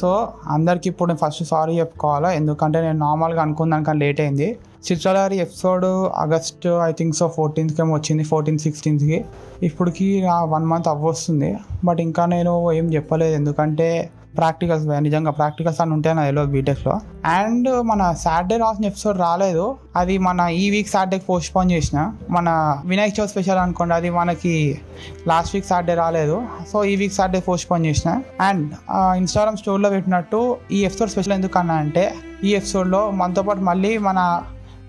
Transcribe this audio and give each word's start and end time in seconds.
So 0.00 0.28
అందరికి 0.46 0.88
ఇప్పుడు 0.88 1.12
నేను 1.12 1.28
ఫస్ట్ 1.28 1.44
సారీ 1.44 1.78
చెప్పుకోవాలా? 1.78 2.32
ఎందుకంటే 2.32 2.80
నేను 2.80 2.98
నార్మల్గా 2.98 3.42
అనుకున్న 3.42 3.74
దానికన్నా 3.74 4.06
లేట్ 4.06 4.20
అయింది. 4.20 4.56
Chitralahari 4.90 5.36
episode 5.36 5.84
August 6.18 6.66
I 6.66 6.92
think 6.92 7.16
so 7.16 7.28
ఫోర్టీన్త్కి 7.28 7.82
ఏమో 7.82 7.94
వచ్చింది 7.94 8.24
ఫోర్టీన్త్ 8.24 8.62
సిక్స్టీన్త్కి. 8.62 9.24
ఇప్పటికి 9.62 10.06
వన్ 10.42 10.64
మంత్ 10.64 10.88
అవ్వొస్తుంది. 10.88 11.56
బట్ 11.84 12.00
ఇంకా 12.00 12.26
నేను 12.26 12.72
ఏం 12.72 12.94
చెప్పలేదు. 12.94 13.34
ఎందుకంటే 13.34 13.88
ప్రాక్టికల్స్ 14.36 15.02
నిజంగా 15.02 15.30
ప్రాక్టికల్స్ 15.30 15.80
అని 15.80 15.92
ఉంటాయి 15.92 16.16
నా 16.16 16.24
తెలియదు 16.24 16.50
బీటెక్లో 16.50 17.00
అండ్ 17.24 17.82
మన 17.82 18.14
సాటర్డే 18.18 18.56
రాసిన 18.56 18.84
ఎపిసోడ్ 18.84 19.18
రాలేదు. 19.18 19.76
అది 19.96 20.18
మన 20.18 20.40
ఈ 20.40 20.70
వీక్ 20.70 20.88
సాటర్డే 20.88 21.18
పోస్ట్ 21.18 21.56
పోన్ 21.56 21.72
చేసిన. 21.72 22.12
మన 22.30 22.76
వినాయక 22.84 23.12
చవితి 23.20 23.30
స్పెషల్ 23.30 23.58
అనుకోండి 23.58 23.94
అది 23.94 24.10
మనకి 24.10 24.80
లాస్ట్ 25.26 25.54
వీక్ 25.54 25.66
సాటర్డే 25.66 25.94
రాలేదు. 25.94 26.42
సో 26.72 26.84
ఈ 26.84 26.96
వీక్ 26.96 27.14
సాటర్డే 27.14 27.40
పోస్ట్ 27.40 27.70
పోన్ 27.70 27.86
చేసిన 27.86 28.20
అండ్ 28.40 28.72
ఇన్స్టాగ్రామ్ 28.92 29.56
స్టోర్లో 29.56 29.90
పెట్టినట్టు 29.90 30.56
ఈ 30.72 30.84
ఎపిసోడ్ 30.84 31.10
స్పెషల్ 31.10 31.32
ఎందుకన్నా 31.32 31.74
అంటే 31.74 32.14
ఈ 32.44 32.54
ఎపిసోడ్లో 32.54 33.10
మనతో 33.10 33.42
పాటు 33.42 33.60
మళ్ళీ 33.60 33.98
మన 33.98 34.42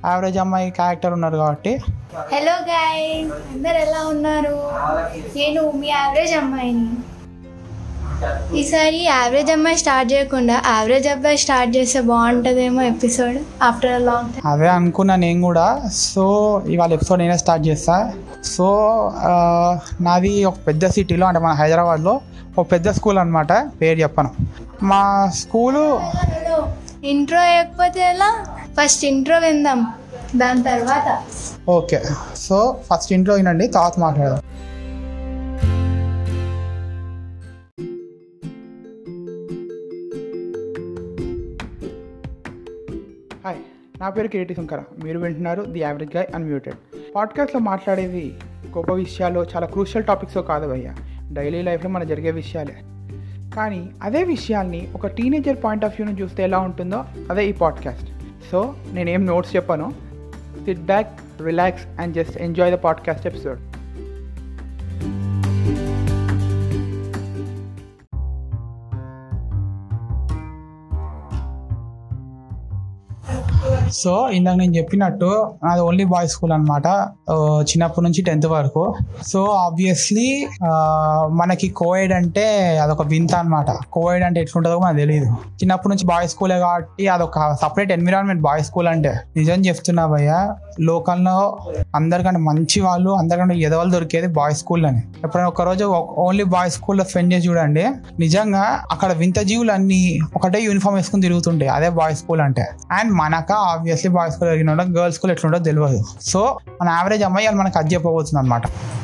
యావరేజ్ 0.05 0.37
అమ్మాయి 0.37 0.71
క్యారెక్టర్ 0.71 1.13
ఉన్నారు 1.13 1.37
కాబట్టి. 1.37 1.77
హలో 2.33 2.53
గాయ్ 2.73 3.25
అందరు 3.53 3.77
ఎలా 3.77 4.07
ఉన్నారు? 4.07 4.55
నేను 5.37 5.71
మీ 5.71 5.87
యావరేజ్ 5.87 6.37
అమ్మాయిని. 6.37 6.87
ఈసారి 8.55 9.03
యావరేజ్ 9.03 9.51
అమ్మాయి 9.51 9.77
స్టార్ట్ 9.77 10.13
చేయకుండా 10.13 10.53
యావరేజ్ 10.53 11.07
అబ్బాయి 11.07 11.37
స్టార్ట్ 11.37 11.77
చేస్తే 11.77 12.01
బాగుంటుందేమో 12.01 12.81
ఎపిసోడ్ 12.81 13.63
ఆఫ్టర్ 13.63 14.01
లాంగ్ 14.01 14.33
టైం 14.33 14.51
అదే 14.51 14.67
అనుకున్నా 14.67 15.15
నేను 15.15 15.41
కూడా. 15.41 15.81
సో 15.95 16.61
ఇవాళ 16.67 16.93
ఎపిసోడ్ 16.93 17.19
నేనే 17.19 17.37
స్టార్ట్ 17.37 17.67
చేస్తా. 17.67 18.13
సో 18.43 18.67
నాది 20.01 20.45
ఒక 20.45 20.55
పెద్ద 20.67 20.87
సిటీలో 20.87 21.27
అంటే 21.27 21.39
మన 21.39 21.51
హైదరాబాద్లో 21.51 22.21
ఒక 22.57 22.71
పెద్ద 22.71 22.89
స్కూల్ 22.89 23.17
అనమాట 23.17 23.53
పేరు 23.81 23.99
చెప్పను. 23.99 24.29
మా 24.83 25.31
స్కూలు 25.35 26.01
ఇంట్రో 27.03 27.39
వేయకపోతే 27.39 27.99
ఎలా? 27.99 28.45
ఫస్ట్ 28.81 29.05
ఇంట్రో 29.05 29.39
విందాం. 29.39 29.93
దాని 30.35 30.63
తర్వాత. 30.63 31.19
ఓకే. 31.69 32.01
సో 32.35 32.77
ఫస్ట్ 32.93 33.13
ఇంట్లో 33.13 33.35
వినండి 33.35 33.67
తర్వాత 33.67 33.99
మాట్లాడదాం. 33.99 34.39
హాయ్ 43.49 44.01
నా 44.01 44.09
పేరు 44.09 44.27
కిరీటి 44.27 44.55
శంకర. 44.55 44.81
మీరు 45.03 45.19
వింటున్నారు 45.19 45.61
ది 45.61 45.79
యావరేజ్ 45.79 46.17
గై 46.17 46.27
అన్మ్యూటెడ్ 46.35 46.75
పాడ్కాస్ట్లో 47.15 47.59
మాట్లాడేది 47.59 48.33
గొప్ప 48.77 48.91
విషయాలు 48.91 49.45
చాలా 49.55 49.67
క్రూషియల్ 49.67 50.07
టాపిక్స్ 50.07 50.37
కాదు 50.37 50.67
భయ్య. 50.67 50.93
డైలీ 51.33 51.61
లైఫ్లో 51.61 51.89
మన 51.89 52.03
జరిగే 52.03 52.31
విషయాలే. 52.31 52.75
కానీ 53.55 53.89
అదే 54.03 54.23
విషయాల్ని 54.23 54.91
ఒక 54.95 55.07
టీనేజర్ 55.07 55.57
పాయింట్ 55.63 55.85
ఆఫ్ 55.85 56.01
వ్యూని 56.01 56.21
చూస్తే 56.21 56.43
ఎలా 56.43 56.59
ఉంటుందో 56.59 57.05
అదే 57.31 57.45
ఈ 57.45 57.51
పాడ్కాస్ట్ 57.51 58.11
సో 58.51 58.75
నేనేం 58.93 59.25
నోట్స్ 59.25 59.55
చెప్పాను. 59.55 59.93
Sit 60.65 60.79
back 60.79 61.41
relax 61.41 62.01
and 62.01 62.13
just 62.13 62.37
enjoy 62.37 62.71
the 62.71 62.75
podcast 62.75 63.27
episode 63.27 63.59
so 74.01 74.13
ఇందాక 74.37 74.55
నేను 74.61 74.73
చెప్పినట్టు 74.77 75.29
నాది 75.63 75.81
ఓన్లీ 75.87 76.05
బాయ్స్ 76.13 76.33
స్కూల్ 76.35 76.53
అనమాట 76.57 76.87
చిన్నప్పటి 77.69 78.03
నుంచి 78.05 78.21
టెన్త్ 78.27 78.47
వరకు. 78.53 78.83
సో 79.31 79.39
ఆబ్వియస్లీ 79.65 80.27
మనకి 81.41 81.69
కోయిడ్ 81.81 82.13
అంటే 82.19 82.45
అదొక 82.83 83.03
వింత 83.13 83.33
అనమాట 83.41 83.69
కోయిడ్ 83.97 84.23
అంటే 84.27 84.39
ఎట్లుంటుందో 84.45 84.77
మనకు 84.83 84.99
తెలియదు 85.03 85.29
చిన్నప్పటి 85.61 85.91
నుంచి 85.93 86.05
బాయ్స్ 86.11 86.33
స్కూలే 86.35 86.57
కాబట్టి 86.65 87.07
అదొక 87.15 87.39
సపరేట్ 87.61 87.91
ఎన్విరాన్మెంట్ 87.97 88.41
బాయ్స్ 88.47 88.67
స్కూల్ 88.69 88.89
అంటే. 88.93 89.13
నిజం 89.39 89.59
చెప్తున్నా 89.67 90.05
భయ్య 90.13 90.31
లోకల్లో 90.89 91.37
అందరికంటే 91.99 92.41
మంచి 92.49 92.79
వాళ్ళు 92.87 93.11
అందరికంటే 93.21 93.55
ఎదవాళ్ళు 93.67 93.91
దొరికేది 93.95 94.27
బాయ్స్ 94.39 94.59
స్కూల్ 94.63 94.85
అని. 94.89 95.01
ఎప్పుడైనా 95.23 95.49
ఒక 95.53 95.61
రోజు 95.69 95.85
ఓన్లీ 96.25 96.45
బాయ్స్ 96.55 96.75
స్కూల్లో 96.79 97.03
స్పెండ్ 97.09 97.33
చేసి 97.33 97.47
చూడండి 97.49 97.85
నిజంగా 98.23 98.63
అక్కడ 98.93 99.09
వింత 99.21 99.39
జీవులు 99.49 99.71
అన్ని 99.77 100.01
ఒకటే 100.35 100.59
యూనిఫామ్ 100.67 100.95
వేసుకుని 100.99 101.23
తిరుగుతుంటాయి 101.27 101.71
అదే 101.77 101.89
బాయ్స్ 101.99 102.19
స్కూల్ 102.23 102.41
అంటే. 102.47 102.65
అండ్ 102.97 103.11
మనక 103.21 103.51
ఆబ్వియస్లీ 103.79 104.09
బాయ్స్ 104.09 104.35
స్కూల్ 104.35 104.49
జరిగిన 104.49 104.85
గర్ల్స్ 104.97 105.17
స్కూల్ 105.17 105.31
ఎట్లుంటో 105.31 105.59
తెలియదు 105.59 105.99
సో 106.25 106.41
మన 106.81 106.89
యావరేజ్ 106.89 107.23
అమ్మాయి 107.23 107.47
వాళ్ళు 107.47 107.61
మనకు 107.61 107.77
అది 107.77 107.95
చెప్పబోతుంది 107.95 108.39
అనమాట 108.39 108.63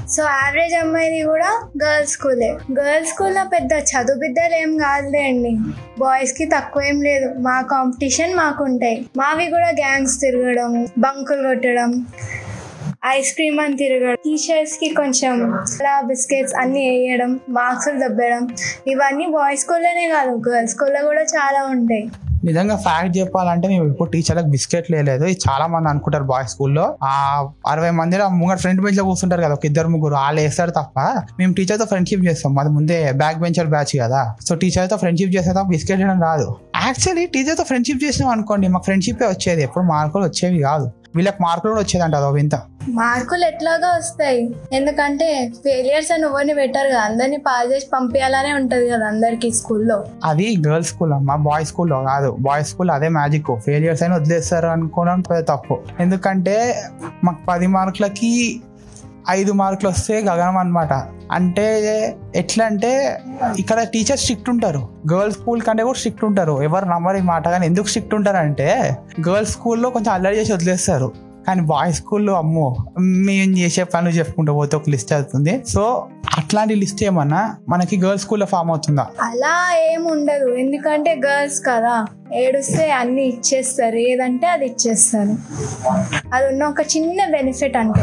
సో 0.09 0.23
యావరేజ్ 0.23 0.73
అమ్మాయిది 0.75 1.23
కూడా 1.23 1.49
గర్ల్స్ 1.83 2.11
స్కూలే 2.11 2.49
గర్ల్స్ 2.79 3.09
స్కూల్లో 3.09 3.43
పెద్ద 3.53 3.71
చదువు 3.91 4.19
బిడ్డలు 4.19 4.55
ఏం 4.55 4.77
కాదులే 4.77 5.21
అండి. 5.27 5.51
బాయ్స్కి 5.99 6.45
తక్కువ 6.45 6.83
ఏం 6.83 7.01
లేదు. 7.01 7.27
మా 7.39 7.61
కాంపిటీషన్ 7.71 8.35
మాకు 8.35 8.63
ఉంటాయి 8.63 8.97
మావి 9.17 9.47
కూడా 9.49 9.69
గ్యాంగ్స్ 9.79 10.21
తిరగడం 10.21 10.73
బంకులు 10.99 11.43
కొట్టడం 11.47 11.91
ఐస్ 13.07 13.33
క్రీమ్ 13.33 13.59
అని 13.59 13.77
తిరగడం 13.77 14.15
టీషర్ట్స్కి 14.23 14.87
కొంచెం 14.89 15.33
అలా 15.79 16.01
బిస్కెట్స్ 16.01 16.55
అన్ని 16.61 16.83
వేయడం 16.89 17.39
మార్క్స్ 17.49 17.89
దబ్బడం 18.03 18.43
ఇవన్నీ 18.87 19.27
బాయ్స్ 19.27 19.61
స్కూల్లోనే 19.61 20.07
కాదు 20.09 20.49
గర్ల్స్ 20.49 20.73
స్కూల్లో 20.73 21.01
కూడా 21.07 21.21
చాలా 21.35 21.65
ఉంటాయి. 21.65 22.05
నిజంగా 22.45 22.75
ఫ్యాక్ట్ 22.85 23.17
చెప్పాలంటే 23.17 23.67
మేము 23.67 23.85
ఇప్పుడు 23.91 24.09
టీచర్లకు 24.09 24.49
బిస్కెట్ 24.55 24.91
లేదు. 24.91 25.25
ఇది 25.25 25.37
చాలా 25.45 25.67
మంది 25.67 25.89
అనుకుంటారు 25.89 26.23
బాయ్స్ 26.23 26.51
స్కూల్లో 26.51 26.85
ఆ 27.03 27.13
అరవై 27.71 27.91
మంది 27.99 28.17
ముంగడు 28.41 28.59
ఫ్రంట్ 28.59 28.81
బెంచ్లో 28.81 29.03
కూర్చుంటారు 29.03 29.41
కదా 29.41 29.53
ఒక 29.53 29.65
ఇద్దరు 29.65 29.87
ముగ్గురు. 29.87 30.13
వాళ్ళు 30.13 30.41
వేస్తారు 30.41 30.71
తప్ప 30.71 30.99
మేము 31.39 31.53
టీచర్తో 31.53 31.85
ఫ్రెండ్షిప్ 31.85 32.25
చేస్తాం. 32.25 32.55
మాది 32.55 32.69
ముందే 32.69 33.11
బ్యాక్ 33.11 33.39
బెంచర్ 33.39 33.67
బ్యాచ్ 33.67 33.93
కదా. 34.01 34.21
సో 34.47 34.55
టీచర్తో 34.55 34.97
ఫ్రెండ్షిప్ 34.97 35.35
చేస్తే 35.35 35.53
తప్ప 35.53 35.67
బిస్కెట్ 35.75 35.99
చేయడం 36.01 36.21
రాదు. 36.21 36.47
యాక్చువల్లీ 36.85 37.25
టీచర్తో 37.25 37.63
ఫ్రెండ్షిప్ 37.63 38.03
చేసినాం 38.03 38.29
అనుకోండి 38.29 38.67
మాకు 38.67 38.83
ఫ్రెండ్షిప్ 38.83 39.23
వచ్చేది. 39.23 39.63
ఎప్పుడు 39.63 39.83
మార్కులు 39.83 40.23
వచ్చేవి 40.23 40.59
కాదు. 40.59 40.91
వీళ్ళకి 41.15 41.37
మార్కులు 41.41 41.71
కూడా 41.71 41.81
వచ్చేది 41.81 42.03
అంట 42.03 42.15
అదో 42.15 42.31
వింత. 42.31 42.55
మార్కులు 42.89 43.45
ఎట్లాగా 43.45 43.87
వస్తాయి. 43.97 44.55
ఎందుకంటే 44.73 45.51
ఫెయిలియర్స్ 45.63 46.11
అని 46.11 46.23
ఎవరిని 46.23 46.53
పెట్టారు 46.53 46.87
కదా. 46.87 46.99
అందరినీ 46.99 47.37
పాస్ 47.37 47.73
చేసి 47.73 47.87
పంపించాలనే 47.93 48.53
ఉంటది 48.53 48.89
కదా 48.89 49.05
అందరికి 49.05 49.51
స్కూల్లో. 49.51 50.05
అది 50.23 50.57
గర్ల్స్ 50.67 50.89
స్కూల్ 50.89 51.13
అమ్మా 51.13 51.35
బాయ్స్ 51.35 51.69
స్కూల్లో 51.69 52.03
కాదు. 52.03 52.37
బాయ్స్ 52.39 52.69
స్కూల్ 52.69 52.91
అదే 52.91 53.09
మ్యాజిక్ 53.09 53.45
ఫెయిలియర్స్ 53.65 54.03
అయినా 54.03 54.15
వదిలేస్తారు 54.15 54.67
అనుకోవడం 54.67 55.21
పెద్ద 55.21 55.47
తప్పు. 55.47 55.79
ఎందుకంటే 55.99 56.83
మాకు 57.23 57.37
పది 57.49 57.67
మార్కులకి 57.67 58.61
ఐదు 59.29 59.51
మార్కులు 59.51 59.89
వస్తే 59.89 60.21
గగనం 60.21 60.57
అనమాట 60.57 60.93
అంటే 61.31 61.67
ఎట్లా 62.35 62.65
అంటే 62.65 63.17
ఇక్కడ 63.59 63.83
టీచర్స్ 63.83 64.21
స్ట్రిక్ట్ 64.21 64.49
ఉంటారు. 64.49 64.89
గర్ల్స్ 65.13 65.37
స్కూల్ 65.37 65.61
కంటే 65.61 65.83
కూడా 65.83 65.97
స్ట్రిక్ట్ 65.97 66.25
ఉంటారు. 66.25 66.61
ఎవరు 66.61 66.85
నమ్మరు 66.85 67.17
ఈ 67.17 67.21
మాట 67.21 67.49
కానీ 67.49 67.65
ఎందుకు 67.65 67.87
స్ట్రిక్ట్ 67.87 68.15
ఉంటారంటే 68.15 68.97
గర్ల్స్ 69.27 69.51
స్కూల్లో 69.51 69.89
కొంచెం 69.89 70.13
అల్లరి 70.13 70.39
చేసి 70.39 70.53
వదిలేస్తారు. 70.53 71.24
కానీ 71.47 71.61
బాయ్స్ 71.61 71.97
స్కూల్లో 71.97 72.33
అమ్మో 72.33 72.75
మేము 72.99 73.57
చేసే 73.57 73.83
పనులు 73.83 74.13
చెప్పుకుంటూ 74.13 74.53
పోతే 74.53 74.75
ఒక 74.75 74.89
లిస్ట్ 74.89 75.13
అవుతుంది. 75.13 75.63
సో 75.67 76.07
అట్లాంటి 76.37 76.75
లిస్ట్ 76.75 77.03
ఏమన్నా 77.03 77.55
మనకి 77.69 77.97
గర్ల్స్ 77.97 78.23
స్కూల్లో 78.23 78.47
ఫామ్ 78.47 78.69
అవుతుందా? 78.69 79.07
అలా 79.21 79.75
ఏం 79.91 80.05
ఉండదు. 80.05 80.55
ఎందుకంటే 80.55 81.21
గర్ల్స్ 81.25 81.59
కదా 81.59 82.05
ఏడుస్తే 82.33 82.91
అన్ని 82.91 83.27
ఇచ్చేస్తారు. 83.27 83.95
ఏదంటే 83.95 84.47
అది 84.47 84.65
ఇచ్చేస్తారు. 84.65 85.35
అది 86.33 86.47
ఉన్న 86.47 86.63
ఒక 86.63 86.81
చిన్న 86.81 87.25
బెనిఫిట్ 87.31 87.77
అంటే. 87.77 88.01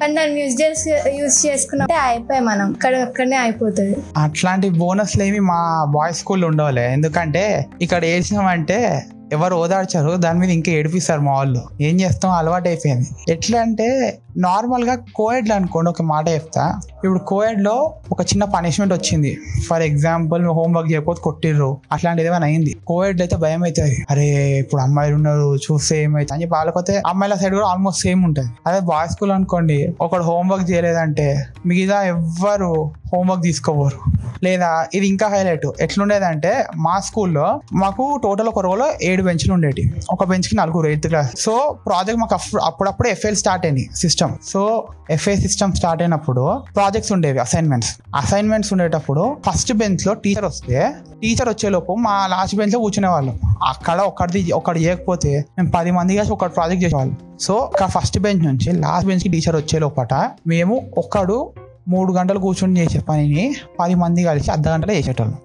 కానీ 0.00 0.14
దాన్ని 0.14 0.40
యూజ్ 0.40 0.62
చేసి 0.62 0.90
యూజ్ 0.90 1.46
చేసుకున్నట్టే 1.46 1.94
అయిపోయి 1.94 2.40
మనం. 2.40 2.70
ఇక్కడ 2.70 2.96
అక్కడనే 2.96 3.36
అయిపోతుంది. 3.36 3.96
అట్లాంటి 4.16 4.70
బోనస్లు 4.70 5.22
ఏమి 5.22 5.40
మా 5.40 5.86
బాయ్స్ 5.88 6.18
స్కూల్లో 6.18 6.48
ఉండవులే. 6.48 6.92
ఎందుకంటే 6.92 7.66
ఇక్కడ 7.82 8.04
ఏడ్చినామంటే 8.04 9.02
ఎవరు 9.32 9.54
ఓదార్చారు 9.54 10.10
దాని 10.16 10.38
మీద 10.38 10.50
ఇంకా 10.50 10.72
ఏడిపిస్తారు 10.72 11.20
మా 11.20 11.32
వాళ్ళు. 11.32 11.62
ఏం 11.80 12.00
చేస్తాం? 12.00 12.30
అలవాటు 12.32 12.68
అయిపోయింది 12.68 13.08
ఎట్లా 13.32 13.60
అంటే 13.60 14.18
నార్మల్గా 14.38 14.94
కోయడ్లో 15.14 15.54
అనుకోండి 15.54 15.90
ఒక 15.90 16.02
మాట 16.02 16.28
చెప్తా. 16.28 16.80
ఇప్పుడు 16.94 17.18
కోయడ్లో 17.18 17.92
ఒక 18.12 18.20
చిన్న 18.22 18.44
పనిష్మెంట్ 18.44 18.94
వచ్చింది. 18.94 19.38
ఫర్ 19.68 19.82
ఎగ్జాంపుల్ 19.82 20.46
హోంవర్క్ 20.46 20.92
చేయకపోతే 20.92 21.20
కొట్టిర్రు. 21.20 21.80
అట్లాంటిది 21.92 22.28
ఏమైనా 22.28 22.46
అయింది? 22.46 22.76
కోవిడ్ 22.86 23.20
అయితే 23.20 23.36
భయం 23.36 23.64
అవుతుంది. 23.64 24.04
అరే 24.10 24.26
ఇప్పుడు 24.58 24.82
అమ్మాయిలు 24.82 25.14
ఉన్నారు 25.14 25.56
చూస్తే 25.56 26.02
ఏమైతే 26.02 26.34
అని 26.34 26.42
చెప్పి 26.42 26.54
వాళ్ళకపోతే 26.54 27.02
అమ్మాయిల 27.06 27.34
సైడ్ 27.34 27.54
కూడా 27.54 27.66
ఆల్మోస్ట్ 27.66 28.02
సేమ్ 28.02 28.24
ఉంటుంది. 28.24 28.48
అదే 28.66 28.80
బాయ్స్ 28.80 29.12
స్కూల్ 29.12 29.30
అనుకోండి 29.30 29.94
ఒకడు 30.00 30.22
హోంవర్క్ 30.22 30.70
చేయలేదంటే 30.70 31.44
మిగతా 31.66 32.02
ఎవ్వరు 32.02 32.92
హోంవర్క్ 33.14 33.42
తీసుకోవరు 33.42 34.20
లేదా 34.42 34.86
ఇది 34.94 35.08
ఇంకా 35.08 35.28
హైలైట్. 35.28 35.66
ఎట్లుండేదంటే 35.80 36.66
మా 36.76 37.00
స్కూల్లో 37.00 37.60
మాకు 37.72 38.20
టోటల్ 38.22 38.48
ఒక 38.48 38.58
రోలో 38.58 38.90
ఏడు 39.02 39.22
బెంచ్లు 39.22 39.54
ఉండేవి 39.54 39.94
ఒక 40.10 40.24
బెంచ్కి 40.24 40.56
నలుగురు 40.56 40.86
ఎయిత్ 40.86 41.06
క్లాస్. 41.06 41.32
సో 41.38 41.76
ప్రాజెక్ట్ 41.86 42.20
మాకు 42.20 42.34
అప్పుడు- 42.34 42.64
అప్పుడప్పుడు 42.64 43.08
ఎఫ్ఏ 43.08 43.34
స్టార్ట్ 43.34 43.66
అయింది 43.66 43.90
system. 43.96 44.32
So 44.44 44.86
FA 45.10 45.36
system 45.36 45.72
start 45.72 46.02
అయినప్పుడు 46.02 46.62
ప్రాజెక్ట్స్ 46.76 47.12
ఉండేవి 47.12 47.38
అసైన్మెంట్స్. 47.38 47.96
అసైన్మెంట్స్ 48.16 48.72
ఉండేటప్పుడు 48.72 49.36
ఫస్ట్ 49.50 49.72
బెంచ్లో 49.72 50.14
టీచర్ 50.14 50.44
వస్తే 50.44 50.92
టీచర్ 51.22 51.48
వచ్చేలోపు 51.48 51.94
మా 51.94 52.26
లాస్ట్ 52.26 52.56
బెంచ్లో 52.56 52.80
కూర్చునే 52.80 53.08
వాళ్ళం 53.08 53.38
అక్కడ 53.46 54.00
ఒకటిది 54.00 54.52
ఒకటి 54.52 54.80
చేయకపోతే 54.80 55.44
మేము 55.58 55.70
పది 55.70 55.90
మంది 55.90 56.16
కలిసి 56.16 56.32
ఒకటి 56.32 56.52
ప్రాజెక్ట్ 56.52 56.84
చేసేవాళ్ళం. 56.84 57.16
సో 57.40 57.70
ఫస్ట్ 57.84 58.18
బెంచ్ 58.18 58.44
నుంచి 58.44 58.72
లాస్ట్ 58.72 59.08
బెంచ్కి 59.08 59.28
టీచర్ 59.28 59.56
వచ్చే 59.56 59.78
లోపట 59.78 60.14
మేము 60.46 60.90
ఒక్కడు 60.98 61.52
మూడు 61.88 62.12
గంటలు 62.12 62.38
కూర్చొని 62.38 62.80
చేసే 62.80 62.98
పనిని 62.98 63.54
పది 63.80 63.94
మంది 63.94 64.24
కలిసి 64.24 64.50
అర్ధ 64.50 64.68
గంటలో 64.68 64.94
చేసేటోళ్ళం. 64.94 65.38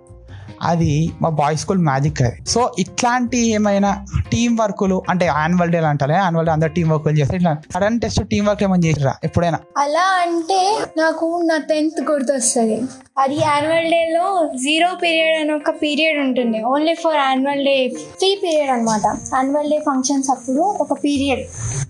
అది 0.61 1.11
మా 1.21 1.29
బాయ్స్ 1.29 1.61
స్కూల్ 1.61 1.79
మ్యాజిక్ 1.79 2.21
అది. 2.21 2.45
సో 2.45 2.75
ఇట్లాంటి 2.79 3.37
ఏమైనా 3.37 4.05
టీం 4.31 4.55
వర్క్లు 4.55 5.01
అంటే 5.09 5.25
యాన్యువల్ 5.25 5.71
డే 5.71 5.77
అంటారు 5.77 6.11
యాన్యువల్ 6.11 6.45
డే 6.45 6.51
అందరు 6.51 6.69
టీం 6.69 6.89
వర్క్ 6.89 7.07
చేస్తారు 7.07 7.35
ఇట్లా 7.35 7.57
సడన్ 7.73 7.99
టెస్ట్ 7.99 8.27
టీం 8.27 8.45
వర్క్ 8.45 8.63
ఏమైనా 8.63 8.87
చేసిరా 8.87 9.13
ఎప్పుడైనా? 9.23 9.59
అలా 9.77 10.21
అంటే 10.21 10.79
నాకు 10.97 11.41
నా 11.45 11.57
టెన్త్ 11.57 12.11
గుర్తొస్తుంది. 12.11 12.81
అది 13.19 13.35
యాన్యువల్ 13.35 13.91
డేలో 13.91 14.49
జీరో 14.55 14.87
పీరియడ్ 15.03 15.41
అని 15.41 15.53
ఒక 15.53 15.69
పీరియడ్ 15.69 16.19
ఉంటుంది. 16.19 16.63
Only 16.63 16.93
for 16.93 17.15
annual 17.15 17.65
day 17.65 17.87
free 17.89 18.39
period 18.43 18.69
అనమాట 18.69 19.05
యాన్యువల్ 19.05 19.69
డే 19.69 19.79
ఫంక్షన్స్ 19.85 20.29
అప్పుడు 20.29 20.59
ఒక 20.59 20.93
పీరియడ్ 20.93 21.39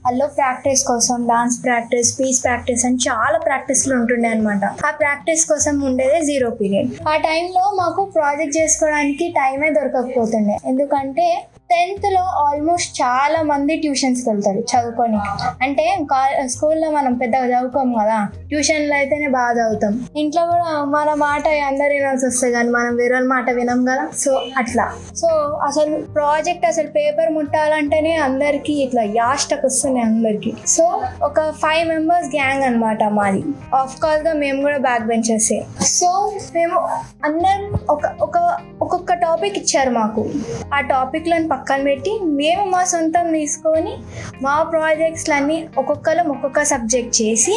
అందులో 0.06 0.28
ప్రాక్టీస్ 0.36 0.82
కోసం 0.88 1.26
డాన్స్ 1.28 1.58
ప్రాక్టీస్ 1.64 2.10
స్పీచ్ 2.14 2.40
ప్రాక్టీస్ 2.44 2.84
అని 2.86 3.00
చాలా 3.08 3.38
ప్రాక్టీస్లు 3.38 3.94
ఉంటుండే 3.96 4.30
అనమాట 4.30 4.66
ఆ 4.88 4.92
ప్రాక్టీస్ 5.02 5.44
కోసం 5.50 5.76
ఉండేదే 5.82 6.20
జీరో 6.22 6.50
పీరియడ్ 6.60 6.92
ఆ 7.08 7.16
టైంలో 7.18 7.64
మాకు 7.76 8.04
ప్రాజెక్ట్ 8.16 8.58
చేసుకోవడానికి 8.58 9.28
టైమే 9.32 9.70
దొరకకపోతుండే. 9.70 10.58
ఎందుకంటే 10.66 11.28
టెన్త్లో 11.70 12.22
ఆల్మోస్ట్ 12.22 13.02
చాలా 13.02 13.42
మంది 13.42 13.78
ట్యూషన్స్కి 13.78 14.30
వెళ్తారు 14.30 14.58
చదువుకొని 14.58 15.18
అంటే 15.64 16.06
స్కూల్లో 16.46 16.92
మనం 16.92 17.14
పెద్దగా 17.14 17.46
చదువుకోము 17.46 18.00
కదా 18.00 18.30
ట్యూషన్లో 18.48 18.96
అయితేనే 18.96 19.28
బాగా 19.28 19.52
చదువుతాం. 19.52 20.08
ఇంట్లో 20.18 20.46
కూడా 20.46 20.84
మన 20.86 21.14
మాట 21.14 21.48
అందరు 21.48 21.94
వినాల్సి 21.94 22.26
వస్తుంది 22.26 22.54
కానీ 22.54 22.70
మనం 22.70 22.96
వేరే 22.96 23.20
మాట 23.20 23.50
వినం 23.50 23.86
కదా. 23.86 24.08
సో 24.18 24.42
అట్లా. 24.58 24.92
సో 25.16 25.28
అసలు 25.68 26.02
ప్రాజెక్ట్ 26.02 26.66
అసలు 26.66 26.88
పేపర్ 26.88 27.34
ముట్టాలంటేనే 27.34 28.16
అందరికి 28.16 28.74
ఇట్లా 28.84 29.04
యాస్టకు 29.04 29.68
వస్తున్నాయి 29.68 30.06
అందరికి. 30.06 30.54
సో 30.68 31.02
ఒక 31.24 31.50
ఫైవ్ 31.52 31.88
మెంబర్స్ 31.88 32.36
గ్యాంగ్ 32.36 32.64
అనమాట 32.64 33.04
మాది. 33.04 33.44
ఆఫ్ 33.74 34.02
కోర్స్గా 34.02 34.34
మేము 34.34 34.62
కూడా 34.62 34.78
బ్యాక్ 34.78 35.04
బెంచెస్ 35.04 35.54
సో 35.84 36.32
మేము 36.56 36.80
అందరం 37.26 37.80
ఒక 37.90 38.02
ఒక 38.22 38.58
ఒక్కొక్క 38.82 39.14
టాపిక్ 39.14 39.58
ఇచ్చారు 39.58 39.90
మాకు. 39.90 40.30
ఆ 40.74 40.80
టాపిక్లను 40.80 41.48
పక్కన 41.56 41.84
పెట్టి 41.84 42.12
మేము 42.24 42.64
మా 42.70 42.84
సొంతం 42.84 43.28
తీసుకొని 43.32 43.94
మా 44.42 44.56
ప్రాజెక్ట్స్లన్నీ 44.64 45.58
ఒక్కొక్కరం 45.78 46.28
ఒక్కొక్క 46.30 46.64
సబ్జెక్ట్ 46.64 47.16
చేసి 47.22 47.56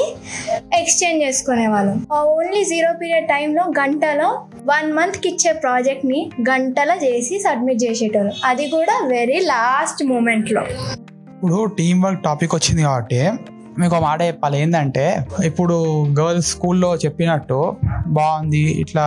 ఎక్స్చేంజ్ 0.81 1.25
చేసుకునే 1.25 1.67
వాళ్ళం 1.67 1.99
ఓన్లీ 2.35 2.65
జీరో 2.65 2.91
పీరియడ్ 3.03 3.29
టైంలో 3.29 3.65
గంటలో 3.81 4.29
వన్ 4.67 4.89
మంత్కి 4.93 5.29
ఇచ్చే 5.29 5.53
ప్రాజెక్ట్ని 5.53 6.31
గంటలో 6.50 6.97
చేసి 7.06 7.39
సబ్మిట్ 7.39 7.85
చేసేటోళ్ళు. 7.85 8.33
అది 8.45 8.67
కూడా 8.69 8.95
వెరీ 9.06 9.39
లాస్ట్ 9.47 10.03
మూమెంట్లో. 10.05 10.65
ఇప్పుడు 11.35 11.59
టీం 11.79 11.97
వర్క్ 12.03 12.23
టాపిక్ 12.23 12.55
వచ్చింది 12.55 12.83
కాబట్టి 12.83 13.21
మీకు 13.79 13.97
ఒక 13.97 14.03
మాట 14.03 14.23
చెప్పాలి. 14.23 14.61
ఏంటంటే 14.61 15.27
ఇప్పుడు 15.45 16.07
గర్ల్స్ 16.21 16.49
స్కూల్లో 16.49 16.97
చెప్పినట్టు 16.97 17.77
బాగుంది 18.07 18.59
ఇట్లా 18.59 19.05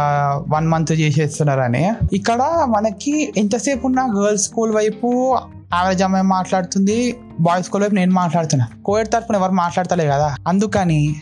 వన్ 0.48 0.68
మంత్ 0.68 0.92
చేసేస్తున్నారని. 0.92 1.92
ఇక్కడ 2.14 2.42
మనకి 2.66 3.34
ఎంతసేపు 3.38 3.88
ఉన్న 3.88 4.14
గర్ల్స్ 4.18 4.44
స్కూల్ 4.44 4.76
వైపు 4.76 5.38
యావరేజ్ 5.74 6.04
అమ్మాయి 6.04 6.26
మాట్లాడుతుంది 6.26 7.18
బాయ్స్ 7.40 7.68
స్కూల్ 7.68 7.84
వైపు 7.84 7.96
నేను 7.96 8.12
మాట్లాడుతున్నా. 8.12 8.68
కోవిడ్ 8.86 9.08
తరఫున 9.08 9.36
ఎవరు 9.36 9.52
మాట్లాడతలే 9.52 10.08
కదా. 10.08 10.36
అందుకని 10.48 11.16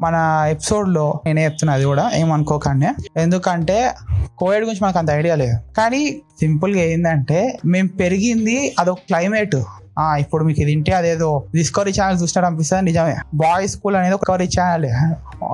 మన 0.00 0.46
ఎపిసోడ్లో 0.50 1.20
నేనే 1.26 1.44
చెప్తున్నా 1.44 1.74
అది 1.74 1.84
కూడా 1.84 2.10
ఏమనుకోకండి. 2.14 2.86
ఎందుకంటే 3.16 3.92
కోవిడ్ 4.38 4.64
గురించి 4.64 4.84
మనకు 4.84 4.98
అంత 4.98 5.10
ఐడియా 5.10 5.34
లేదు. 5.34 5.56
కానీ 5.76 6.16
సింపుల్గా 6.40 6.82
ఏంటంటే 6.82 7.58
మేము 7.64 7.88
పెరిగింది 7.88 8.74
అదొక 8.78 8.98
క్లైమేట్ 8.98 9.56
ఇప్పుడు 9.98 10.44
మీకు 10.44 10.60
ఇది 10.60 10.72
ఇంటే 10.72 10.92
అదేదో 10.92 11.44
డిస్కవరీ 11.54 11.92
ఛానల్ 12.00 12.18
చూసినట్టు 12.22 12.46
అనిపిస్తుంది. 12.46 12.82
నిజమే. 12.82 13.16
బాయ్స్ 13.34 13.72
స్కూల్ 13.72 13.96
అనేది 13.96 14.14
ఒక 14.14 14.20
డిస్కవరీ 14.20 14.48
ఛానల్ 14.58 14.86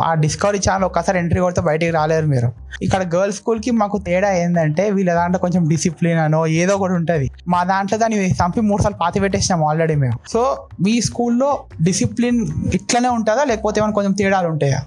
ఆ 0.04 0.14
డిస్కవరీ 0.14 0.58
ఛానల్ 0.58 0.84
ఒకసారి 0.84 1.18
ఎంట్రీ 1.18 1.40
కొడితే 1.40 1.60
బయటికి 1.60 1.92
రాలేరు 1.92 2.26
మీరు. 2.26 2.52
ఇక్కడ 2.82 3.02
గర్ల్స్ 3.14 3.38
స్కూల్కి 3.38 3.70
మాకు 3.70 3.98
తేడా 3.98 4.32
ఏంటంటే 4.32 4.90
వీళ్ళ 4.90 5.14
దాంట్లో 5.14 5.38
కొంచెం 5.38 5.68
డిసిప్లిన్ 5.68 6.18
అనో 6.18 6.46
ఏదో 6.46 6.74
ఒకటి 6.76 6.92
ఉంటుంది. 6.92 7.30
మా 7.48 7.64
దాంట్లో 7.64 7.98
దాన్ని 7.98 8.30
చంపి 8.30 8.60
మూడు 8.60 8.82
సార్లు 8.82 8.98
పాతి 8.98 9.20
పెట్టేసినాం 9.20 9.64
ఆల్రెడీ 9.64 9.94
మేము. 9.94 10.18
సో 10.28 10.68
మీ 10.80 11.00
స్కూల్లో 11.00 11.64
డిసిప్లిన్ 11.82 12.46
ఇట్లనే 12.74 13.08
ఉంటుందా? 13.08 13.44
లేకపోతే 13.44 13.80
ఏమైనా 13.80 13.92
కొంచెం 13.92 14.12
తేడాలు 14.12 14.48
ఉంటాయా? 14.48 14.82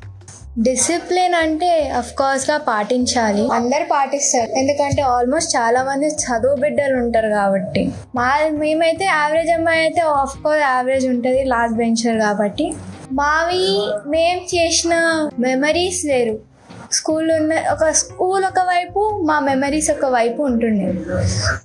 డిసిప్లిన్ 0.63 1.35
అంటే 1.35 1.69
అఫ్ 1.97 2.11
కోర్స్గా 2.19 2.57
పాటించాలి. 2.57 3.49
అందరు 3.53 3.85
పాటిస్తారు. 3.91 4.49
ఎందుకంటే 4.59 5.01
ఆల్మోస్ట్ 5.01 5.55
చాలా 5.55 5.83
మంది 5.83 6.07
చదువు 6.07 6.55
బిడ్డలు 6.55 6.95
ఉంటారు 6.95 7.29
కాబట్టి. 7.29 7.91
మా 8.15 8.27
మేమైతే 8.51 9.05
యావరేజ్ 9.05 9.51
అమ్మాయి 9.51 9.79
అయితే 9.79 10.01
ఆఫ్ 10.01 10.43
కోర్స్ 10.43 10.61
యావరేజ్ 10.61 11.07
ఉంటుంది 11.07 11.43
లాస్ట్ 11.43 11.77
బెంచర్ 11.77 12.17
కాబట్టి. 12.17 12.73
మావి 13.11 13.65
మేము 14.07 14.41
చేసిన 14.55 14.93
మెమరీస్ 15.39 16.05
వేరు. 16.05 16.39
స్కూల్ 16.91 17.31
ఉన్న 17.31 17.53
ఒక 17.71 17.89
స్కూల్ 17.89 18.45
ఒక 18.45 18.59
వైపు 18.59 19.21
మా 19.25 19.39
మెమరీస్ 19.39 19.91
ఒక 19.91 20.05
వైపు 20.05 20.43
ఉంటుండే 20.43 20.89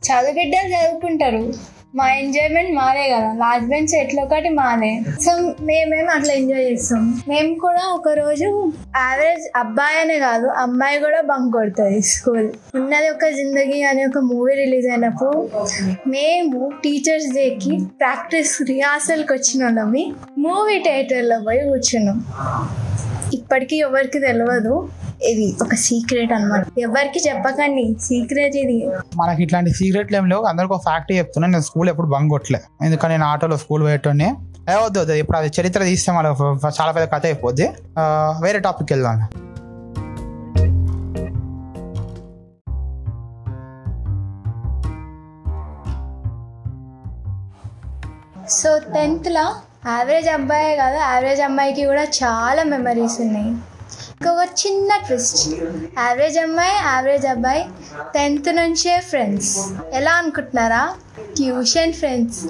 చదువు 0.07 0.35
బిడ్డలు 0.39 0.69
చదువుకుంటారు. 0.75 1.55
మా 1.95 2.05
ఎంజాయ్మెంట్ 2.19 2.73
మాదే 2.79 3.05
కదా. 3.13 3.31
లాస్ట్ 3.41 3.67
బెంచ్ 3.71 3.95
ఎట్లా 4.01 4.21
ఒకటి 4.27 4.51
మాదే. 4.59 4.91
సో 5.25 5.31
మేమేం 5.69 6.09
అట్లా 6.17 6.33
ఎంజాయ్ 6.41 6.65
చేస్తాం. 6.71 7.03
మేము 7.29 7.53
కూడా 7.65 7.83
ఒక 7.97 8.09
రోజు 8.21 8.49
యావరేజ్ 8.97 9.45
అబ్బాయి 9.57 9.97
అనే 10.03 10.19
కాదు 10.19 10.49
అమ్మాయి 10.65 10.99
కూడా 11.01 11.21
బంక్ 11.31 11.51
కొడుతుంది 11.57 12.03
స్కూల్ 12.13 12.49
ఉన్నది 12.81 13.09
ఒక 13.15 13.31
జిందగీ 13.39 13.81
అనే 13.83 14.05
ఒక 14.11 14.23
మూవీ 14.31 14.55
రిలీజ్ 14.63 14.89
అయినప్పుడు 14.93 15.35
మేము 16.15 16.61
టీచర్స్ 16.85 17.29
డేకి 17.35 17.75
ప్రాక్టీస్ 18.03 18.55
రిహార్సల్కి 18.73 19.33
వచ్చిన 19.33 19.65
వాళ్ళమి 19.65 20.05
మూవీ 20.47 20.79
థియేటర్లో 20.87 21.39
పోయి 21.49 21.65
కూర్చున్నాం. 21.71 22.21
ఇప్పటికీ 23.35 23.77
ఎవరికి 23.89 24.19
తెలియదు 24.19 24.75
ఇది 25.29 25.57
ఒక 25.63 25.75
సీక్రెట్ 25.75 26.33
అన్నమాట. 26.33 26.67
ఎవరికి 26.79 27.21
చెప్పకండి 27.29 27.97
సీక్రెట్ 28.03 28.57
ఇది. 28.57 28.77
మనకి 29.17 29.43
ఇట్లాంటి 29.43 29.71
సీక్రెట్లు 29.71 30.17
ఏం 30.17 30.29
లేవు. 30.29 30.43
అందరికి 30.43 30.73
ఒక 30.73 30.83
ఫ్యాక్టరీ 30.83 31.19
చెప్తున్నా. 31.19 31.49
నేను 31.49 31.63
స్కూల్ 31.63 31.89
ఎప్పుడు 31.89 32.07
బంగ్ 32.07 32.31
కొట్టలే. 32.31 32.61
ఎందుకంటే 32.83 33.13
నేను 33.15 33.25
ఆటోలో 33.25 33.57
స్కూల్ 33.57 33.83
పోయేటోని 33.83 34.35
వద్దు 34.85 34.99
వద్దు. 35.01 35.13
ఇప్పుడు 35.13 35.37
అది 35.37 35.51
చరిత్ర 35.61 35.83
తీస్తే 35.83 36.13
మన 36.13 36.27
చాలా 36.67 36.93
పెద్ద 36.93 37.13
కథ 37.13 37.25
అయిపోద్ది. 37.27 37.69
వేరే 38.43 38.59
టాపిక్ 38.59 38.93
వెళ్దాం. 38.93 39.29
సో 48.51 48.79
టెన్త్లో 48.95 49.57
యావరేజ్ 49.87 50.29
అబ్బాయే 50.29 50.77
కాదు. 50.77 50.97
యావరేజ్ 50.97 51.41
అమ్మాయికి 51.41 51.85
కూడా 51.85 52.03
చాలా 52.03 52.63
మెమరీస్ 52.63 53.21
ఉన్నాయి. 53.21 53.55
ఒక 54.29 54.43
చిన్న 54.61 54.89
ట్విస్ట్ 55.07 55.43
యావరేజ్ 55.99 56.39
అమ్మాయి 56.39 56.73
యావరేజ్ 56.87 57.27
అబ్బాయి 57.27 57.63
టెన్త్ 58.15 58.57
నుంచే 58.57 59.01
ఫ్రెండ్స్ 59.01 59.53
ఎలా 59.95 60.13
అనుకుంటున్నారా? 60.13 60.95
ట్యూషన్ 61.37 61.93
ఫ్రెండ్స్ 61.93 62.41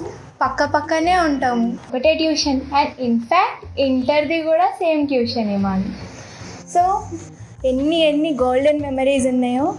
పక్క 0.41 0.65
పక్కనే 0.65 1.19
ఉంటాము 1.19 1.67
ఒకటే 1.89 2.13
ట్యూషన్ 2.13 2.59
అండ్ 2.75 2.91
ఇన్ఫ్యాక్ట్ 2.99 3.79
ఇంటర్ది 3.79 4.41
కూడా 4.41 4.65
సేమ్ 4.65 5.07
ట్యూషన్ 5.07 5.63
మాది. 5.63 5.91
సో 6.73 6.83
ఎన్ని 7.65 7.99
ఎన్ని 7.99 8.33
గోల్డెన్ 8.33 8.81
మెమరీస్ 8.81 9.27
ఉన్నాయో 9.27 9.75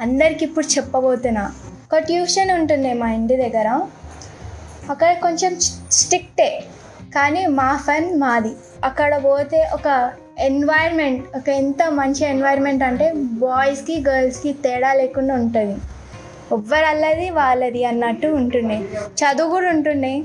అందరికి 0.00 0.44
ఇప్పుడు 0.44 0.66
చెప్పబోతున్నా. 0.66 1.54
ఒక 1.84 1.98
ట్యూషన్ 1.98 2.50
ఉంటుండే 2.50 2.92
మా 2.92 3.10
ఇంటి 3.12 3.36
దగ్గర. 3.36 3.68
అక్కడ 4.90 5.12
కొంచెం 5.22 5.60
స్ట్రిక్టే 5.90 6.50
కానీ 7.14 7.46
మా 7.46 7.76
ఫన్ 7.76 8.20
మాది. 8.20 8.52
అక్కడ 8.84 9.24
పోతే 9.24 9.68
ఒక 9.72 10.12
ఎన్వైర్న్మెంట్ 10.38 11.24
ఒక 11.36 11.48
ఎంత 11.48 11.82
మంచి 11.90 12.24
ఎన్వైర్న్మెంట్ 12.24 12.84
అంటే 12.84 13.12
బాయ్స్కి 13.16 14.04
గర్ల్స్కి 14.08 14.52
తేడా 14.52 14.92
లేకుండా 14.92 15.34
ఉంటుంది. 15.34 15.78
ఎవ్వరు 16.52 16.84
అల్లది 16.84 17.30
వాళ్ళది 17.30 17.84
అన్నట్టు 17.84 18.26
ఉంటుండే. 18.26 18.84
చదువు 19.22 19.50
కూడా 19.50 19.68
ఉంటుండే. 19.68 20.22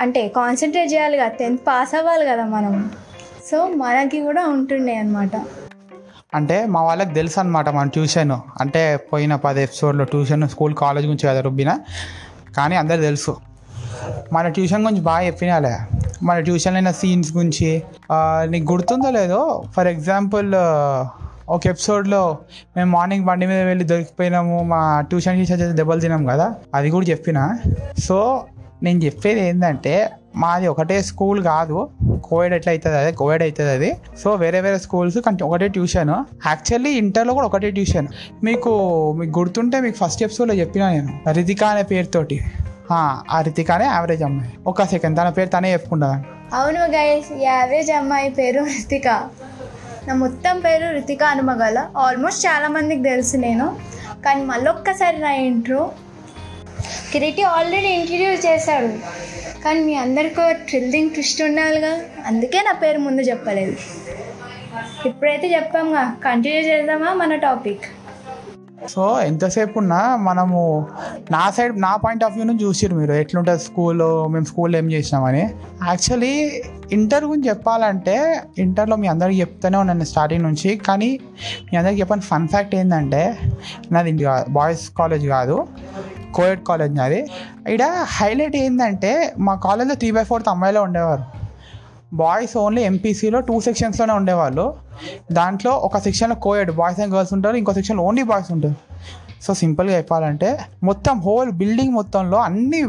అంటే 0.00 0.28
కాన్సన్ట్రేట్ 0.28 0.92
చేయాలి 0.92 1.18
కదా 1.18 1.28
టెన్త్ 1.28 1.62
పాస్ 1.66 1.94
అవ్వాలి 1.94 2.26
కదా 2.26 2.44
మనం. 2.44 2.90
సో 3.50 3.68
మనకి 3.68 4.20
కూడా 4.20 4.46
ఉంటుండే 4.46 4.94
అనమాట 4.94 5.30
అంటే 6.34 6.66
మా 6.66 6.82
వాళ్ళకి 6.82 7.14
తెలుసు 7.14 7.40
అనమాట 7.40 7.68
మన 7.68 7.88
ట్యూషన్ 7.88 8.32
అంటే 8.32 8.96
పోయిన 8.96 9.36
పది 9.36 9.62
ఎపిసోడ్లో 9.62 10.04
ట్యూషన్ 10.04 10.48
స్కూల్ 10.48 10.74
కాలేజ్ 10.74 11.06
గురించి 11.06 11.28
కదా 11.28 11.40
రుబ్బిన. 11.40 11.78
కానీ 12.56 12.76
అందరు 12.76 13.00
తెలుసు. 13.00 13.36
మన 14.32 14.48
ట్యూషన్ 14.48 14.82
గురించి 14.82 15.02
బాగా 15.02 15.26
చెప్పినాలే. 15.26 15.74
మన 16.22 16.40
ట్యూషన్ 16.40 16.76
అయిన 16.76 16.90
సీన్స్ 16.90 17.36
గురించి. 17.36 17.82
నీకు 18.44 18.72
గుర్తుందో 18.72 19.10
లేదో 19.10 19.62
ఫర్ 19.76 19.86
ఎగ్జాంపుల్ 19.86 20.54
ఒక 21.48 21.66
ఎపిసోడ్లో 21.66 22.38
మేము 22.76 22.90
మార్నింగ్ 22.90 23.24
బండి 23.24 23.46
మీద 23.46 23.62
వెళ్ళి 23.62 23.84
దొరికిపోయినాము 23.84 24.62
మా 24.62 25.00
ట్యూషన్ 25.00 25.46
టీచర్ 25.46 25.60
చేసి 25.60 25.76
దెబ్బలు 25.76 26.00
తినాం 26.00 26.26
కదా 26.26 26.54
అది 26.74 26.90
కూడా 26.90 27.06
చెప్పిన. 27.06 27.38
సో 27.98 28.44
నేను 28.82 29.04
చెప్పేది 29.04 29.40
ఏంటంటే 29.48 30.10
మాది 30.36 30.66
ఒకటే 30.66 31.02
స్కూల్ 31.02 31.42
కాదు 31.42 31.88
కోవిడ్ 32.24 32.54
ఎట్లా 32.54 32.70
అవుతుంది 32.70 32.96
అదే 32.96 33.12
కోవిడ్ 33.12 33.42
అవుతుంది 33.42 33.70
అది. 33.70 33.96
సో 34.22 34.34
వేరే 34.34 34.60
వేరే 34.60 34.78
స్కూల్స్ 34.78 35.18
కంటే 35.18 35.44
ఒకటే 35.44 35.68
ట్యూషన్ 35.68 36.10
యాక్చువల్లీ 36.46 36.90
ఇంటర్లో 36.90 37.34
కూడా 37.34 37.46
ఒకటే 37.46 37.70
ట్యూషన్ 37.70 38.06
మీకు 38.44 38.72
మీకు 39.12 39.38
గుర్తుంటే 39.38 39.80
మీకు 39.80 39.96
ఫస్ట్ 40.04 40.22
ఎపిసోడ్లో 40.22 40.54
చెప్పిన 40.54 40.88
నేను 40.88 41.32
రితికా 41.32 41.66
అనే 41.66 41.82
పేరుతోటి. 41.82 42.40
ఆ, 42.92 43.22
ఆ 43.30 43.40
రితికానే 43.40 43.84
యావరేజ్ 43.84 44.22
అమ్మాయి. 44.22 44.52
ఒక 44.66 44.82
సెకండ్ 44.82 45.18
తన 45.18 45.28
పేరు 45.28 45.48
తనే 45.48 45.72
చెప్పుకుంటుందండి 45.72 46.56
అవును 46.56 46.80
గైస్ 46.80 47.32
ఈ 47.32 47.42
యావరేజ్ 47.42 47.90
అమ్మాయి 47.90 48.30
పేరు 48.30 48.62
రితిక. 48.64 49.08
నా 50.08 50.14
మొత్తం 50.14 50.60
పేరు 50.60 50.92
రితిక 50.92 51.22
అనుమగల. 51.22 51.90
ఆల్మోస్ట్ 51.96 52.46
చాలా 52.46 52.68
మందికి 52.68 53.02
తెలుసు 53.02 53.36
నేను. 53.36 53.78
కానీ 54.24 54.42
మళ్ళొక్కసారి 54.42 55.18
నా 55.18 55.30
ఇంట్రో 55.30 55.92
కిరీటి 57.12 57.42
ఆల్రెడీ 57.42 57.86
ఇంట్రడ్యూస్ 57.86 58.46
చేశాడు. 58.46 58.88
కానీ 59.64 59.80
మీ 59.80 59.94
అందరికీ 59.94 60.52
థ్రిల్లింగ్ 60.52 61.10
ట్విస్ట్ 61.10 61.42
ఉండాలిగా. 61.42 62.00
అందుకే 62.26 62.58
నా 62.58 62.72
పేరు 62.72 62.98
ముందు 62.98 63.22
చెప్పలేదు. 63.22 63.76
ఇప్పుడైతే 65.06 65.54
చెప్పాంగా. 65.54 66.16
కంటిన్యూ 66.24 66.60
చేద్దామా 66.60 67.12
మన 67.12 67.34
టాపిక్ 67.36 67.84
సో 68.88 69.20
ఎంతసేపు 69.20 69.78
ఉన్నా 69.78 70.16
మనము 70.16 70.86
నా 71.30 71.50
సైడ్ 71.50 71.80
నా 71.80 71.96
పాయింట్ 71.96 72.24
ఆఫ్ 72.24 72.32
వ్యూ 72.34 72.44
నుంచి 72.44 72.64
చూసిరు 72.64 72.94
మీరు. 72.94 73.12
ఎట్లుంటుంది 73.12 73.58
స్కూల్లో 73.58 74.26
మేము 74.26 74.44
స్కూల్లో 74.44 74.78
ఏం 74.78 74.92
చేసినామని. 74.92 75.50
యాక్చువల్లీ 75.88 76.62
ఇంటర్ 76.92 77.24
గురించి 77.24 77.48
చెప్పాలంటే 77.48 78.40
ఇంటర్లో 78.58 78.96
మీ 78.96 79.08
అందరికి 79.08 79.40
చెప్తూనే 79.40 79.78
ఉన్నాను 79.78 80.04
స్టార్టింగ్ 80.04 80.42
నుంచి. 80.42 80.76
కానీ 80.76 81.20
మీ 81.72 81.76
అందరికి 81.76 82.00
చెప్పని 82.00 82.20
ఫన్ 82.20 82.48
ఫ్యాక్ట్ 82.48 82.74
ఏంటంటే 82.74 83.38
నాది 83.92 84.26
బాయ్స్ 84.50 84.90
కాలేజ్ 84.98 85.26
కాదు. 85.26 85.66
కోయడ్ 86.34 86.64
కాలేజ్ 86.64 86.94
నాది. 86.94 87.26
ఇక్కడ 87.68 88.06
హైలైట్ 88.06 88.56
ఏంటంటే 88.56 89.32
మా 89.38 89.54
కాలేజ్లో 89.54 89.94
త్రీ 89.94 90.10
బై 90.10 90.24
ఫోర్త్ 90.24 90.48
అమ్మాయిలో 90.48 90.82
ఉండేవారు. 90.82 91.41
బాయ్స్ 92.12 92.56
ఓన్లీ 92.56 92.82
ఎంపీసీలో 92.82 93.40
టూ 93.40 93.60
సెక్షన్స్లోనే 93.60 94.12
ఉండేవాళ్ళు. 94.12 94.74
దాంట్లో 95.32 95.72
ఒక 95.72 95.98
సెక్షన్లో 95.98 96.36
కోయడ్ 96.36 96.70
బాయ్స్ 96.70 97.00
అండ్ 97.00 97.14
గర్ల్స్ 97.14 97.32
ఉంటారు 97.32 97.56
ఇంకో 97.56 97.72
సెక్షన్లో 97.72 98.04
ఓన్లీ 98.04 98.22
బాయ్స్ 98.22 98.52
ఉంటారు. 98.52 98.74
సో 99.42 99.54
సింపుల్గా 99.54 99.96
చెప్పాలంటే 99.96 100.58
మొత్తం 100.82 101.20
హోల్ 101.20 101.50
బిల్డింగ్ 101.50 101.92
మొత్తంలో 101.92 102.38
అన్ని 102.38 102.82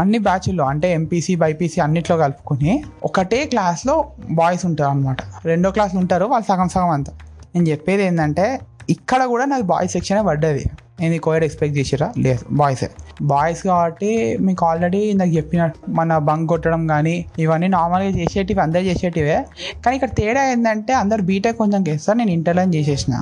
అన్ని 0.00 0.18
బ్యాచ్ల్లో 0.18 0.64
అంటే 0.64 0.92
ఎంపీసీ 0.92 1.36
బైపీసీ 1.36 1.80
అన్నిట్లో 1.80 2.16
కలుపుకొని 2.16 2.84
ఒకటే 3.04 3.46
క్లాస్లో 3.46 3.94
బాయ్స్ 4.30 4.66
ఉంటారు 4.66 4.90
అనమాట 4.90 5.18
రెండో 5.44 5.70
క్లాస్లో 5.70 6.00
ఉంటారు 6.00 6.24
వాళ్ళు 6.24 6.46
సగం 6.46 6.68
సగం 6.68 6.90
అంతా. 6.90 7.12
నేను 7.54 7.66
చెప్పేది 7.68 8.02
ఏంటంటే 8.02 8.60
ఇక్కడ 8.90 9.24
కూడా 9.24 9.44
నాకు 9.44 9.62
బాయ్స్ 9.62 9.92
సెక్షనే 9.92 10.22
పడ్డది. 10.22 10.64
ఇది 11.06 11.18
కోయడ్ 11.26 11.44
ఎక్స్పెక్ట్ 11.46 11.76
చేసిరా 11.78 12.08
లేదు 12.24 12.42
బాయ్స్ 12.60 12.84
బాయ్స్ 13.30 13.62
కాబట్టి 13.70 14.10
మీకు 14.46 14.62
ఆల్రెడీ 14.66 15.00
నాకు 15.12 15.32
చెప్పిన 15.36 15.62
మన 15.98 16.18
బంక్ 16.28 16.46
కొట్టడం 16.52 16.82
కానీ 16.92 17.14
ఇవన్నీ 17.44 17.68
నార్మల్గా 17.76 18.12
చేసేటివి 18.20 18.60
అందరు 18.60 18.84
చేసేటివే. 18.90 19.38
కానీ 19.84 19.94
ఇక్కడ 19.96 20.10
తేడా 20.20 20.42
ఏంటంటే 20.52 20.92
అందరు 20.92 21.22
బీటెక్ 21.22 21.58
కొంచెం 21.62 21.82
చేస్తారు 21.88 22.18
నేను 22.18 22.32
ఇంటర్లో 22.38 22.64
చేసేసిన. 22.76 23.14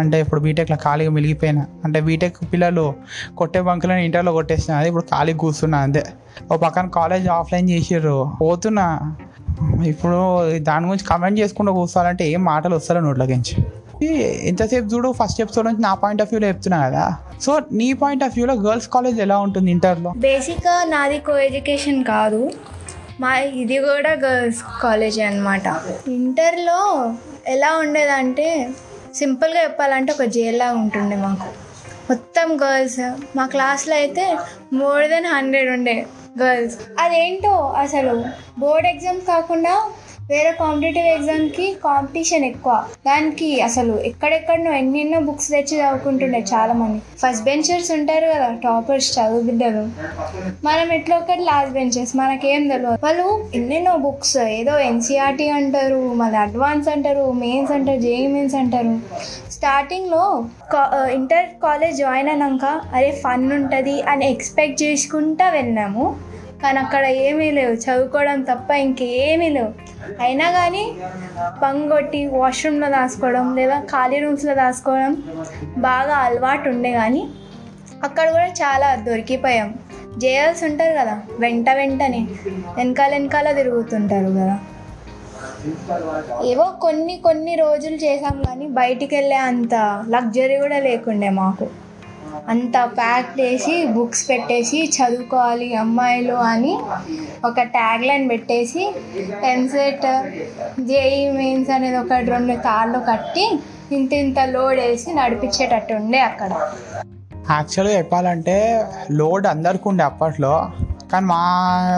అంటే 0.00 0.20
ఇప్పుడు 0.20 0.40
బీటెక్లో 0.40 0.78
ఖాళీగా 0.86 1.10
మిలిగిపోయినా 1.10 1.66
అంటే 1.84 2.00
బీటెక్ 2.00 2.38
పిల్లలు 2.52 2.86
కొట్టే 3.40 3.60
బంకులను 3.60 4.04
ఇంటర్లో 4.08 4.32
కొట్టేసిన. 4.32 4.74
అది 4.80 4.88
ఇప్పుడు 4.92 5.06
ఖాళీగా 5.12 5.40
కూర్చున్నా 5.44 5.78
అంతే. 5.78 6.04
ఓ 6.52 6.56
పక్కన 6.56 6.86
కాలేజ్ 6.98 7.28
ఆఫ్లైన్ 7.38 7.70
చేసారు 7.70 8.16
పోతున్నా. 8.42 8.86
ఇప్పుడు 9.92 10.18
దాని 10.68 10.86
గురించి 10.86 11.06
కమెంట్ 11.10 11.38
చేసుకుంటూ 11.40 11.72
కూర్చోవాలంటే 11.72 12.24
ఏం 12.32 12.44
మాటలు 12.44 12.74
వస్తారు 12.78 13.00
నోట్లోకించి 13.00 13.54
ఎంతసేపు 14.04 14.86
చూడు 14.86 15.12
ఫస్ట్ 15.12 15.40
ఎపిసోడ్ 15.40 15.66
నుంచి 15.66 15.82
నా 15.82 15.94
పాయింట్ 15.94 16.22
ఆఫ్ 16.22 16.28
వ్యూలో 16.32 16.48
చెప్తున్నా 16.48 16.88
కదా. 16.88 17.16
సో 17.40 17.60
నీ 17.72 17.92
పాయింట్ 17.92 18.24
ఆఫ్ 18.24 18.32
వ్యూలో 18.34 18.54
గర్ల్స్ 18.54 18.88
కాలేజ్ 18.88 19.20
ఎలా 19.20 19.38
ఉంటుంది 19.38 19.70
ఇంటర్లో? 19.70 20.10
బేసిక్గా 20.16 20.84
నాది 20.84 21.18
కో 21.18 21.38
ఎడ్యుకేషన్ 21.38 22.04
కాదు. 22.04 22.50
మా 23.20 23.38
ఇది 23.38 23.78
కూడా 23.78 24.12
గర్ల్స్ 24.12 24.58
కాలేజీ 24.82 25.22
అనమాట 25.22 25.62
ఇంటర్లో 26.08 27.14
ఎలా 27.48 27.76
ఉండేదంటే 27.76 28.68
సింపుల్గా 29.14 29.62
చెప్పాలంటే 29.62 30.12
ఒక 30.12 30.22
జైల్లా 30.22 30.72
ఉంటుండే 30.72 31.16
మాకు. 31.16 31.48
మొత్తం 32.10 32.56
గర్ల్స్ 32.62 33.00
మా 33.36 33.46
క్లాస్లో 33.46 33.94
అయితే 33.94 34.36
మోర్ 34.72 35.08
దెన్ 35.08 35.26
హండ్రెడ్ 35.26 35.70
ఉండే 35.70 36.06
గర్ల్స్ 36.42 36.76
అదేంటో 36.98 37.54
అసలు? 37.58 38.24
బోర్డ్ 38.58 38.86
ఎగ్జామ్ 38.86 39.20
కాకుండా 39.20 39.74
వేరే 40.30 40.52
కాంపిటేటివ్ 40.60 41.06
ఎగ్జామ్కి 41.06 41.66
కాంపిటీషన్ 41.84 42.44
ఎక్కువ. 42.44 42.72
దానికి 43.06 43.48
అసలు 43.60 43.92
ఎక్కడెక్కడనో 44.08 44.70
ఎన్నెన్నో 44.72 45.18
బుక్స్ 45.20 45.48
తెచ్చి 45.50 45.74
చదువుకుంటుండే 45.80 46.40
చాలా 46.52 46.72
మంది 46.72 46.98
ఫస్ట్ 47.22 47.44
బెంచర్స్ 47.44 47.90
ఉంటారు 47.92 48.26
కదా 48.26 48.48
టాపర్స్ 48.64 49.10
చదువు 49.18 49.40
బిడ్డలు 49.40 49.84
మనం 50.66 50.92
ఎట్లా 50.92 51.16
ఒకటి 51.18 51.42
లాస్ట్ 51.42 51.74
బెంచెస్ 51.74 52.16
మనకేం 52.16 52.68
తెలియదు 52.68 52.98
వాళ్ళు 53.04 53.26
ఎన్నెన్నో 53.54 53.96
బుక్స్ 54.06 54.36
ఏదో 54.58 54.78
ఎన్సీఆర్టీ 54.90 55.48
అంటారు 55.58 56.00
మళ్ళీ 56.22 56.38
అడ్వాన్స్ 56.38 56.88
అంటారు 56.88 57.32
మెయిన్స్ 57.44 57.72
అంటారు 57.72 58.00
జేఈ 58.00 58.26
మెయిన్స్ 58.26 58.54
అంటారు. 58.54 58.94
స్టార్టింగ్లో 59.56 60.24
ఇంటర్ 61.14 61.48
కాలేజ్ 61.62 61.96
జాయిన్ 61.96 62.28
అయినాక 62.28 62.64
అరే 62.94 63.10
ఫన్ 63.24 63.46
ఉంటుంది 63.52 64.02
అని 64.02 64.24
ఎక్స్పెక్ట్ 64.30 64.82
చేసుకుంటా 64.82 65.48
వెళ్ళాము 65.50 66.06
కానీ 66.62 66.78
అక్కడ 66.78 67.04
ఏమీ 67.04 67.50
లేవు. 67.50 67.74
చదువుకోవడం 67.74 68.42
తప్ప 68.42 68.70
ఇంకేమీ 68.70 69.48
లేవు. 69.48 69.72
అయినా 70.20 70.50
కానీ 70.50 70.84
పంగొట్టి 71.62 72.26
వాష్రూమ్లో 72.26 72.88
దాచుకోవడం 72.88 73.56
లేదా 73.56 73.80
ఖాళీ 73.80 74.18
రూమ్స్లో 74.20 74.54
దాచుకోవడం 74.54 75.14
బాగా 75.78 76.14
అలవాటు 76.14 76.68
ఉండే 76.68 76.92
కానీ 76.92 77.28
అక్కడ 78.04 78.30
కూడా 78.30 78.46
చాలా 78.46 78.94
దొరికిపోయాం. 78.94 79.74
జేఎల్స్ 80.18 80.64
ఉంటారు 80.64 80.94
కదా 80.98 81.22
వెంట 81.38 81.70
వెంటనే 81.70 82.26
వెనకాల 82.76 83.10
వెనకాల 83.10 83.52
తిరుగుతుంటారు 83.52 84.26
కదా. 84.26 84.58
ఏవో 86.44 86.64
కొన్ని 86.64 87.16
కొన్ని 87.16 87.54
రోజులు 87.54 87.94
చేసాం 87.94 88.42
కానీ 88.42 88.66
బయటికి 88.66 89.16
వెళ్ళే 89.16 89.36
అంత 89.36 89.74
లగ్జరీ 90.08 90.56
కూడా 90.56 90.78
లేకుండే 90.78 91.30
మాకు. 91.30 91.66
అంత 92.48 92.76
ప్యాక్ 92.84 93.40
చేసి 93.40 93.86
బుక్స్ 93.86 94.28
పెట్టేసి 94.28 94.92
చదువుకోవాలి 94.96 95.74
అమ్మాయిలు 95.74 96.34
అని 96.34 96.78
ఒక 97.44 97.60
ట్యాగ్ 97.60 98.04
లైన్ 98.04 98.30
పెట్టేసి 98.30 98.94
ఎంసెట్ 99.44 100.06
జేఈ 100.80 101.30
మెయిన్స్ 101.30 101.70
అనేది 101.70 101.96
ఒక 101.96 102.12
రెండు 102.12 102.54
కార్లు 102.54 102.98
కట్టి 102.98 103.58
ఇంత 103.92 104.12
ఇంత 104.12 104.38
లోడ్ 104.38 104.80
వేసి 104.80 105.12
నడిపించేటట్టు 105.12 105.94
ఉండే 105.94 106.18
అక్కడ. 106.18 106.50
యాక్చువల్గా 107.50 107.98
చెప్పాలంటే 107.98 108.84
లోడ్ 109.10 109.46
అందరికీ 109.46 109.88
ఉండే 109.88 110.04
అప్పట్లో 110.04 110.70
కానీ 111.12 111.26
మా 111.26 111.40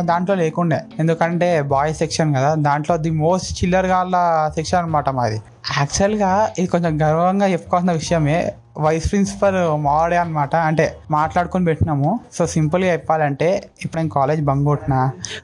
దాంట్లో 0.04 0.34
లేకుండే. 0.34 0.80
ఎందుకంటే 0.98 1.62
బాయ్స్ 1.62 1.98
సెక్షన్ 1.98 2.34
కదా 2.36 2.54
దాంట్లో 2.54 2.96
ది 2.96 3.10
మోస్ట్ 3.10 3.64
చిల్లర్ 3.64 3.86
గాళ్ళ 3.86 4.16
సెక్షన్ 4.54 4.78
అనమాట 4.78 5.08
మాది. 5.08 5.42
యాక్చువల్గా 5.78 6.52
ఇది 6.58 6.68
కొంచెం 6.68 7.02
గర్వంగా 7.02 7.46
చెప్పుకోవాల్సిన 7.46 7.92
విషయమే 7.92 8.52
వైస్ 8.84 9.06
ప్రిన్సిపల్ 9.10 9.56
మావాడే 9.86 10.16
అనమాట 10.22 10.54
అంటే 10.68 10.86
మాట్లాడుకొని 11.16 11.64
పెట్టినాము. 11.70 12.10
సో 12.36 12.42
సింపుల్గా 12.54 12.90
చెప్పాలంటే 12.96 13.48
ఇప్పుడు 13.84 13.98
నేను 14.00 14.12
కాలేజ్ 14.18 14.42
బంగ్ 14.48 14.66
కొట్టినా 14.70 15.00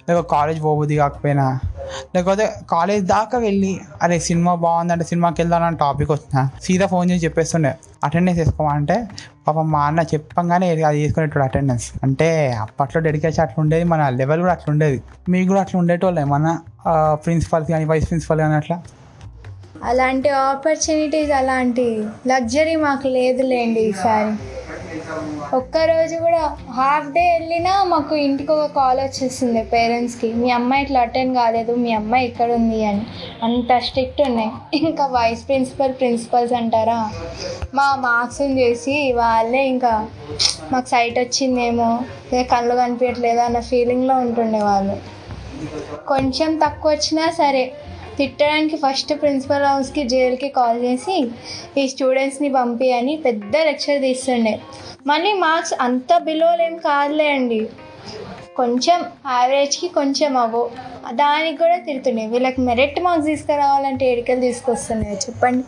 లేకపోతే 0.06 0.28
కాలేజ్ 0.34 0.60
పోబుద్ది 0.66 0.96
కాకపోయినా 1.02 1.46
లేకపోతే 2.14 2.44
కాలేజ్ 2.74 3.02
దాకా 3.14 3.36
వెళ్ళి 3.46 3.72
అరే 4.02 4.16
సినిమా 4.28 4.52
బాగుందంటే 4.66 5.04
సినిమాకి 5.10 5.38
వెళ్దాం 5.42 5.64
అని 5.68 5.78
టాపిక్ 5.84 6.10
వచ్చిన 6.14 6.42
సీదా 6.66 6.86
ఫోన్ 6.92 7.06
చేసి 7.10 7.22
చెప్పేస్తుండే. 7.26 7.72
అటెండెన్స్ 8.06 8.38
వేసుకోమంటే 8.42 8.96
పాపం 9.46 9.66
మా 9.74 9.80
అన్న 9.88 10.00
చెప్పంగానే 10.12 10.66
అది 10.90 10.98
వేసుకునేటోడు 11.02 11.44
అటెండెన్స్ 11.48 11.86
అంటే 12.04 12.28
అప్పట్లో 12.64 13.00
డెడికేషన్ 13.06 13.42
అట్లా 13.44 13.58
ఉండేది 13.64 13.86
మన 13.92 14.02
లెవెల్ 14.20 14.40
కూడా 14.44 14.54
అట్లుండేది. 14.58 14.98
మీకు 15.32 15.48
కూడా 15.52 15.62
అట్లా 15.64 15.78
ఉండేటోళ్ళే 15.82 16.24
మన 16.34 16.58
ప్రిన్సిపల్స్ 17.24 17.70
కానీ 17.74 17.86
వైస్ 17.92 18.06
ప్రిన్సిపల్ 18.10 18.40
కానీ 18.44 18.56
అట్లా. 18.60 18.78
అలాంటి 19.84 20.28
ఆపర్చునిటీస్ 20.28 21.30
అలాంటి 21.30 22.04
లగ్జరీ 22.26 22.76
మాకు 22.76 23.08
లేదులేండి 23.08 23.80
ఈసారి. 23.80 24.34
ఒక్కరోజు 25.56 26.16
కూడా 26.16 26.56
హాఫ్ 26.70 27.08
డే 27.12 27.38
వెళ్ళినా 27.38 27.84
మాకు 27.84 28.14
ఇంటికి 28.14 28.52
ఒక 28.52 28.66
కాల్ 28.66 29.00
వచ్చేస్తుంది 29.00 29.62
పేరెంట్స్కి 29.64 30.32
మీ 30.32 30.50
అమ్మాయి 30.50 30.82
ఇట్లా 30.82 31.00
అటెండ్ 31.00 31.36
కాలేదు 31.36 31.74
మీ 31.74 31.92
అమ్మాయి 31.92 32.26
ఇక్కడ 32.26 32.52
ఉంది? 32.52 32.84
అని. 32.84 33.06
అంత 33.42 33.78
స్ట్రిక్ట్ 33.78 34.22
ఉన్నాయి. 34.22 34.50
ఇంకా 34.74 35.06
వైస్ 35.06 35.48
ప్రిన్సిపల్ 35.48 35.92
ప్రిన్సిపల్స్ 35.92 36.52
అంటారా? 36.52 37.10
మా 37.74 37.96
మార్క్స్ని 37.96 38.60
చేసి 38.60 39.12
వాళ్ళే 39.12 39.66
ఇంకా 39.66 40.08
మాకు 40.72 40.88
సైట్ 40.88 41.18
వచ్చిందేమో 41.18 42.00
కళ్ళు 42.42 42.74
కనిపించట్లేదు 42.74 43.40
అన్న 43.40 43.60
ఫీలింగ్లో 43.60 44.14
ఉంటుండే 44.14 44.58
వాళ్ళు. 44.58 44.96
కొంచెం 46.06 46.56
తక్కువ 46.56 46.92
వచ్చినా 46.92 47.30
సరే 47.30 47.72
తిట్టడానికి 48.18 48.76
ఫస్ట్ 48.76 49.12
ప్రిన్సిపల్ 49.20 49.64
హౌస్కి 49.64 50.02
జైలుకి 50.08 50.48
కాల్ 50.58 50.78
చేసి 50.84 51.16
ఈ 51.80 51.84
స్టూడెంట్స్ని 51.92 52.50
పంపి 52.56 52.88
అని 52.98 53.14
పెద్ద 53.26 53.52
లెక్చర్ 53.68 54.00
తీస్తుండే. 54.06 54.54
మళ్ళీ 55.06 55.32
మార్క్స్ 55.44 55.74
అంత 55.86 56.18
బిలోలేం 56.28 56.76
కాదులే 56.86 57.28
అండి. 57.36 57.60
కొంచెం 58.56 58.98
యావరేజ్కి 59.30 59.88
కొంచెం 59.88 60.32
అవో 60.36 60.62
దానికి 61.22 61.56
కూడా 61.56 61.76
తిడుతుండే. 61.86 62.26
వీళ్ళకి 62.26 62.60
మెరిట్ 62.60 63.00
మార్క్స్ 63.06 63.28
తీసుకురావాలంటే 63.30 64.04
ఏడికలు 64.12 64.40
తీసుకొస్తున్నాయి 64.40 65.16
చెప్పండి. 65.16 65.64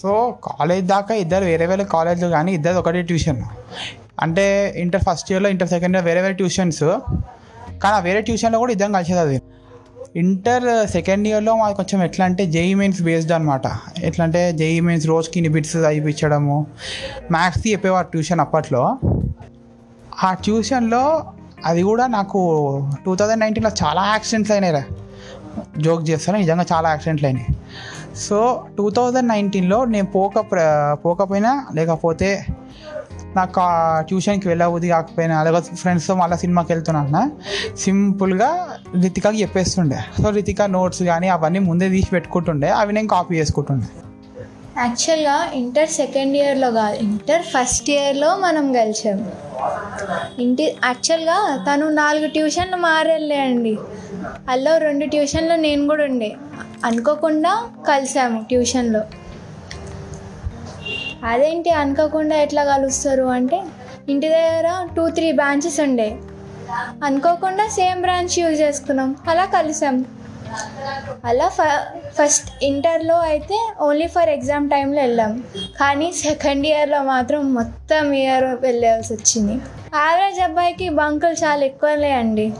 సో 0.00 0.12
కాలేజ్ 0.44 0.84
దాకా 0.94 1.14
ఇద్దరు 1.14 1.44
వేరే 1.44 1.66
వేరే 1.66 1.84
కాలేజ్లు 1.96 2.28
కానీ 2.36 2.52
ఇద్దరు 2.58 2.78
ఒకటే 2.82 3.02
ట్యూషన్. 3.10 3.42
అంటే 4.24 4.44
ఇంటర్ 4.76 5.04
ఫస్ట్ 5.08 5.30
ఇయర్లో 5.32 5.48
ఇంటర్ 5.54 5.68
సెకండ్ 5.68 5.96
ఇయర్ 5.96 6.06
వేరే 6.08 6.20
వేరే 6.24 6.34
ట్యూషన్స్. 6.34 6.84
కానీ 7.82 7.94
ఆ 7.98 8.02
వేరే 8.08 8.20
ట్యూషన్లో 8.20 8.58
కూడా 8.58 8.72
ఇద్దరం 8.72 8.92
కలిసేది 8.92 9.40
ఇంటర్ 10.16 10.86
సెకండ్ 10.86 11.28
ఇయర్లో 11.28 11.56
మాకు 11.56 11.76
కొంచెం 11.76 12.02
ఎట్లా 12.02 12.24
అంటే 12.24 12.46
జేఈ 12.46 12.74
మెయిన్స్ 12.74 13.02
బేస్డ్ 13.02 13.32
అనమాట 13.32 13.62
ఎట్లా 14.02 14.24
అంటే 14.24 14.52
జేఈ 14.52 14.80
మెయిన్స్ 14.80 15.06
రోజుకి 15.06 15.40
నిబిట్స్ 15.40 15.76
అయిపించడము. 15.76 16.66
మ్యాథ్స్కి 17.30 17.72
చెప్పేవారు 17.72 18.06
ట్యూషన్ 18.06 18.40
అప్పట్లో. 18.40 18.98
ఆ 20.22 20.34
ట్యూషన్లో 20.34 21.22
అది 21.64 21.82
కూడా 21.82 22.06
నాకు 22.06 22.40
టూ 23.04 23.16
థౌజండ్ 23.16 23.40
నైన్టీన్లో 23.40 23.72
చాలా 23.84 24.04
యాక్సిడెంట్స్ 24.06 24.52
అయినాయి 24.52 24.84
జోక్ 25.82 26.10
చేస్తాను 26.10 26.38
నిజంగా 26.38 26.66
చాలా 26.72 26.90
యాక్సిడెంట్లు 26.90 27.26
అయినాయి. 27.26 27.56
సో 28.16 28.38
టూ 28.78 28.90
థౌజండ్ 28.90 29.28
నైన్టీన్లో 29.28 29.84
నేను 29.84 30.06
పోక 30.06 30.38
uh, 30.38 30.94
పోకపోయినా 30.94 31.66
లేకపోతే 31.74 32.46
నాకు 33.36 33.60
ఆ 33.60 34.00
ట్యూషన్కి 34.00 34.48
వెళ్ళబుద్ధి 34.48 34.88
కాకపోయినా 34.88 35.42
లేకపోతే 35.42 35.76
ఫ్రెండ్స్తో 35.76 36.14
మళ్ళీ 36.14 36.38
సినిమాకి 36.38 36.72
వెళ్తున్నా 36.72 37.30
సింపుల్గా 37.78 38.50
రితికాకి 39.02 39.42
చెప్పేస్తుండే. 39.42 39.98
సో 40.22 40.30
రితిక 40.30 40.62
నోట్స్ 40.62 41.02
కానీ 41.02 41.28
అవన్నీ 41.28 41.58
ముందే 41.58 41.88
తీసి 41.88 42.10
పెట్టుకుంటుండే 42.12 42.68
అవి 42.68 42.92
నేను 42.92 43.08
కాపీ 43.08 43.34
చేసుకుంటుండే. 43.36 43.86
యాక్చువల్గా 44.78 45.50
ఇంటర్ 45.54 45.88
సెకండ్ 45.88 46.36
ఇయర్లో 46.36 46.70
కాదు 46.70 46.96
ఇంటర్ 46.96 47.42
ఫస్ట్ 47.42 47.90
ఇయర్లో 47.90 48.36
మనం 48.36 48.72
కలిసాము 48.72 49.32
ఇంటి 50.38 50.76
యాక్చువల్గా 50.84 51.64
తను 51.68 51.88
నాలుగు 51.88 52.26
ట్యూషన్లు 52.26 52.76
మారెళ్ళే 52.76 53.36
అండి. 53.40 53.78
అల్లో 54.48 54.78
రెండు 54.78 55.06
ట్యూషన్లు 55.06 55.54
నేను 55.54 55.86
కూడా 55.86 56.04
ఉండే. 56.04 56.32
అనుకోకుండా 56.84 57.52
కలిసాము 57.88 58.44
ట్యూషన్లో 58.48 59.00
అదేంటి 61.22 61.70
అనుకోకుండా 61.70 62.36
ఎట్లా 62.36 62.64
కలుస్తారు 62.64 63.22
అంటే 63.22 63.62
ఇంటి 64.08 64.28
దగ్గర 64.28 64.86
టూ 64.96 65.08
త్రీ 65.08 65.32
బ్రాంచెస్ 65.32 65.80
ఉండే. 65.80 66.16
అనుకోకుండా 67.04 67.68
సేమ్ 67.68 68.00
బ్రాంచ్ 68.00 68.38
యూజ్ 68.38 68.60
చేసుకున్నాం. 68.60 69.16
అలా 69.28 69.44
కలిసాం. 69.44 70.04
అలా 71.24 71.48
ఫ 71.48 71.60
ఫస్ట్ 72.18 72.64
ఇంటర్లో 72.64 73.20
అయితే 73.20 73.68
ఓన్లీ 73.80 74.06
ఫర్ 74.06 74.28
ఎగ్జామ్ 74.28 74.70
టైంలో 74.70 75.00
వెళ్ళాం. 75.00 75.44
కానీ 75.80 76.12
సెకండ్ 76.12 76.66
ఇయర్లో 76.66 77.02
మాత్రం 77.02 77.54
మొత్తం 77.54 78.12
ఇయర్ 78.12 78.44
వెళ్ళాల్సి 78.44 79.12
వచ్చింది. 79.12 79.52
యావరేజ్ 79.94 80.40
అబ్బాయికి 80.40 80.88
బంకులు 80.88 81.32
చాలా 81.32 81.64
ఎక్కువలే 81.64 82.12
అండి. 82.12 82.52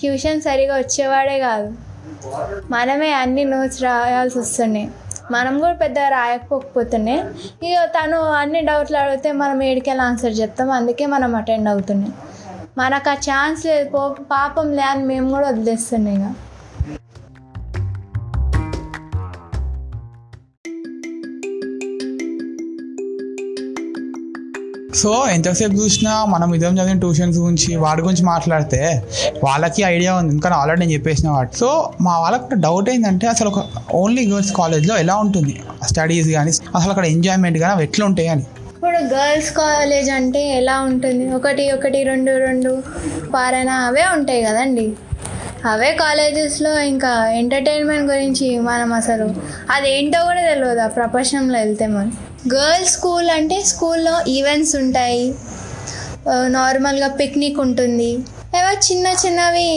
ట్యూషన్ 0.00 0.40
సరిగా 0.40 0.76
వచ్చేవాడే 0.76 1.38
కాదు. 1.38 1.74
మనమే 2.70 3.12
అన్ని 3.12 3.44
నోట్స్ 3.44 3.82
రాయాల్సి 3.82 4.38
వస్తున్నాయి. 4.38 4.88
మనం 5.30 5.60
కూడా 5.60 5.72
పెద్ద 5.72 5.98
రాయకపోకపోతున్నాయి 5.98 7.20
ఇక 7.68 7.84
తను 7.84 8.16
అన్ని 8.16 8.60
డౌట్లు 8.60 8.96
అడిగితే 8.96 9.32
మనం 9.32 9.62
ఏడికెళ్ళి 9.62 10.02
ఆన్సర్ 10.02 10.32
చెప్తాం 10.32 10.70
అందుకే 10.70 11.06
మనం 11.06 11.36
అటెండ్ 11.36 11.68
అవుతున్నాం. 11.68 12.12
మనకు 12.78 13.10
ఆ 13.10 13.14
ఛాన్స్ 13.14 13.66
లేదు. 13.66 13.90
పో 13.90 14.16
పాపం 14.30 14.72
లే 14.72 14.82
అని 14.82 15.04
మేము 15.04 15.30
కూడా 15.30 15.48
వదిలేస్తున్నాం 15.48 16.14
ఇక 16.14 16.34
సో 24.94 25.10
ఎంతసేపు 25.30 25.72
చూసినా 25.72 26.24
మనం 26.24 26.54
ఇదేం 26.54 26.74
చదివిన 26.78 26.98
ట్యూషన్స్ 26.98 27.38
గురించి 27.38 27.76
వాడి 27.76 28.02
గురించి 28.02 28.22
మాట్లాడితే 28.22 28.80
వాళ్ళకి 29.44 29.82
ఐడియా 29.82 30.14
ఉంది. 30.14 30.30
ఎందుకంటే 30.32 30.56
ఆల్రెడీ 30.56 30.80
నేను 30.80 30.92
చెప్పేసిన 30.92 31.28
వాటి. 31.28 31.56
సో 31.56 31.90
మా 32.00 32.18
వాళ్ళకి 32.18 32.60
డౌట్ 32.60 32.90
ఏంటంటే 32.90 33.26
అసలు 33.26 33.48
ఒక 33.48 33.64
ఓన్లీ 33.94 34.32
గర్ల్స్ 34.32 34.52
కాలేజ్లో 34.52 34.96
ఎలా 34.96 35.16
ఉంటుంది? 35.16 35.54
స్టడీస్ 35.82 36.28
కానీ 36.28 36.52
అసలు 36.76 36.90
అక్కడ 36.90 37.04
ఎంజాయ్మెంట్ 37.04 37.58
కానీ 37.58 37.72
అవి 37.72 37.82
ఎట్లా 37.82 38.06
ఉంటాయి 38.06 38.28
అని. 38.28 38.44
ఇప్పుడు 38.76 38.98
గర్ల్స్ 39.14 39.50
కాలేజ్ 39.50 40.10
అంటే 40.10 40.56
ఎలా 40.56 40.80
ఉంటుంది? 40.80 41.34
ఒకటి 41.34 41.72
ఒకటి 41.72 42.02
రెండు 42.02 42.30
రెండు 42.30 42.82
పారాయణ 43.34 43.70
అవే 43.70 44.04
ఉంటాయి 44.16 44.42
కదండి. 44.44 44.86
అవే 45.66 45.92
కాలేజెస్లో 46.00 46.80
ఇంకా 46.80 47.12
ఎంటర్టైన్మెంట్ 47.28 48.12
గురించి 48.12 48.58
మనం 48.58 48.92
అసలు 48.92 49.26
అదేంటో 49.70 50.18
కూడా 50.24 50.42
తెలియదు 50.42 50.80
ఆ 50.80 50.86
ప్రపంచంలో 50.86 51.58
వెళ్తే 51.58 51.86
మనం 51.86 52.12
గర్ల్స్ 52.52 52.92
స్కూల్ 52.92 53.28
అంటే 53.30 53.56
స్కూల్లో 53.62 54.14
ఈవెంట్స్ 54.28 54.76
ఉంటాయి. 54.76 55.34
నార్మల్గా 56.56 57.08
పిక్నిక్ 57.08 57.58
ఉంటుంది. 57.60 58.08
ఏవో 58.58 58.72
చిన్న 58.86 59.06
చిన్నవి 59.22 59.68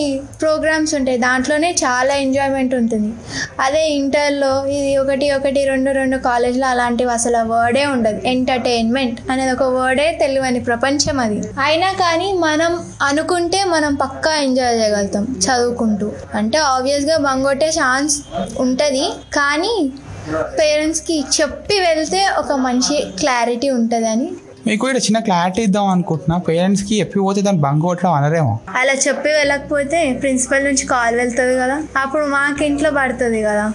ప్రోగ్రామ్స్ 0.41 0.95
ఉంటాయి. 0.95 1.17
దాంట్లోనే 1.17 1.69
చాలా 1.83 2.13
ఎంజాయ్మెంట్ 2.15 2.75
ఉంటుంది. 2.75 3.11
అదే 3.59 3.83
ఇంటర్లో 3.89 4.51
ఇది 4.65 4.97
ఒకటి 4.97 5.31
ఒకటి 5.31 5.65
రెండు 5.65 5.91
రెండు 5.91 6.17
కాలేజ్లో 6.17 6.67
అలాంటివి 6.67 7.11
అసలు 7.11 7.37
వర్డే 7.37 7.85
ఉండదు. 7.85 8.19
ఎంటర్టైన్మెంట్ 8.27 9.31
అనేది 9.31 9.51
ఒక 9.51 9.67
వర్డే 9.77 10.07
తెలియని 10.21 10.59
ప్రపంచం 10.59 11.19
అది. 11.19 11.39
అయినా 11.61 11.91
కానీ 12.03 12.33
మనం 12.33 12.73
అనుకుంటే 13.01 13.63
మనం 13.63 13.95
పక్కా 13.95 14.35
ఎంజాయ్ 14.35 14.79
చేయగలుగుతాం 14.79 15.25
చదువుకుంటూ. 15.47 16.11
అంటే 16.33 16.57
ఆబ్వియస్గా 16.57 17.17
బంగొట్టే 17.17 17.69
ఛాన్స్ 17.69 18.17
ఉంటుంది. 18.59 19.05
కానీ 19.33 19.91
పేరెంట్స్కి 20.35 21.23
చెప్పి 21.41 21.79
వెళ్తే 21.79 22.27
ఒక 22.37 22.51
మంచి 22.51 23.07
క్లారిటీ 23.19 23.69
ఉంటుందని. 23.69 24.31
మీకు 24.67 24.87
ఇక్కడ 24.87 25.01
చిన్న 25.01 25.19
క్లారిటీ 25.19 25.61
ఇద్దాం 25.61 25.87
అనుకుంటున్నా. 25.87 26.37
పేరెంట్స్కి 26.37 26.95
ఎప్పిపోతే 26.95 27.41
దాన్ని 27.41 27.61
బంక్ 27.61 27.81
కొట్టడం 27.81 28.13
అనరేమో? 28.13 28.59
అలా 28.69 28.93
చెప్పి 28.93 29.29
వెళ్ళకపోతే 29.29 30.13
ప్రిన్సిపల్ 30.13 30.65
నుంచి 30.65 30.85
కాల్ 30.85 31.15
వెళ్తుంది 31.15 31.55
కదా. 31.55 31.83
అప్పుడు 31.97 32.25
మాకు 32.25 32.63
ఇంట్లో 32.63 32.91
పడుతుంది 32.91 33.43
కదా. 33.43 33.73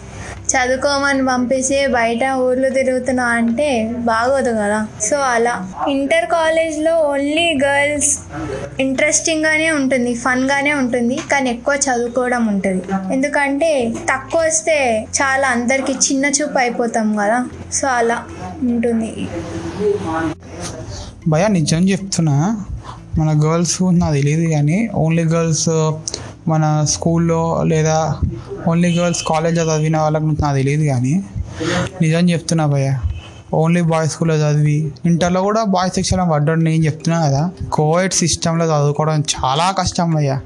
చదువుకోమని 0.52 1.26
పంపించి 1.26 1.86
బయట 1.86 2.24
ఊర్లు 2.34 2.68
తిరుగుతున్నా 2.68 3.24
అంటే 3.24 3.92
బాగోదు 3.98 4.50
కదా. 4.50 4.86
సో 5.02 5.16
అలా. 5.16 5.72
ఇంటర్ 5.88 6.26
కాలేజ్లో 6.26 6.96
ఓన్లీ 6.96 7.58
గర్ల్స్ 7.64 8.18
ఇంట్రెస్టింగ్గానే 8.80 9.70
ఉంటుంది 9.70 10.14
ఫన్గానే 10.14 10.72
ఉంటుంది 10.72 11.18
కానీ 11.32 11.50
ఎక్కువ 11.50 11.74
చదువుకోవడం 11.74 12.46
ఉంటుంది. 12.46 12.84
ఎందుకంటే 13.12 13.94
తక్కువ 14.10 14.40
వస్తే 14.40 15.06
చాలా 15.22 15.48
అందరికి 15.48 15.92
చిన్న 15.92 16.26
చూపు 16.26 16.58
అయిపోతాం 16.58 17.16
కదా. 17.16 17.48
సో 17.72 17.88
అలా 17.88 18.24
ఉంటుంది. 18.62 19.28
భయ 21.28 21.46
నిజం 21.48 21.88
చెప్తున్నా. 21.88 22.64
మన 23.18 23.40
గర్ల్స్ 23.44 23.78
నాకు 23.92 24.14
తెలియదు 24.14 24.50
కానీ 24.50 24.88
ఓన్లీ 24.94 25.24
గర్ల్స్ 25.24 25.68
మన 26.48 26.84
స్కూల్లో 26.88 27.62
లేదా 27.62 28.14
ఓన్లీ 28.68 28.98
గర్ల్స్ 28.98 29.24
కాలేజ్లో 29.28 29.76
చదివిన 29.76 29.96
వాళ్ళకి 29.96 30.42
నాకు 30.42 30.56
తెలియదు 30.56 30.84
కానీ 30.84 31.24
నిజం 32.02 32.30
చెప్తున్నా 32.30 32.66
భయ్య. 32.66 32.98
ఓన్లీ 33.54 33.82
బాయ్స్ 33.82 34.12
స్కూల్లో 34.12 34.36
చదివి 34.36 34.92
ఇంటర్లో 35.04 35.42
కూడా 35.42 35.64
బాయ్స్ 35.64 35.94
సెక్షన్ 35.94 36.30
పడ్డాడు 36.30 36.60
నేను 36.60 36.84
చెప్తున్నా 36.84 37.26
కదా. 37.26 37.50
కోవిడ్ 37.72 38.12
సిస్టంలో 38.12 38.64
చదువుకోవడం 38.64 39.20
చాలా 39.20 39.74
కష్టం 39.78 40.14
భయ్యా. 40.14 40.40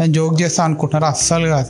నేను 0.00 0.12
జోక్ 0.12 0.42
చేస్తా 0.42 0.64
అనుకుంటున్నారు? 0.64 1.12
అస్సలు 1.12 1.46
కాదు. 1.46 1.68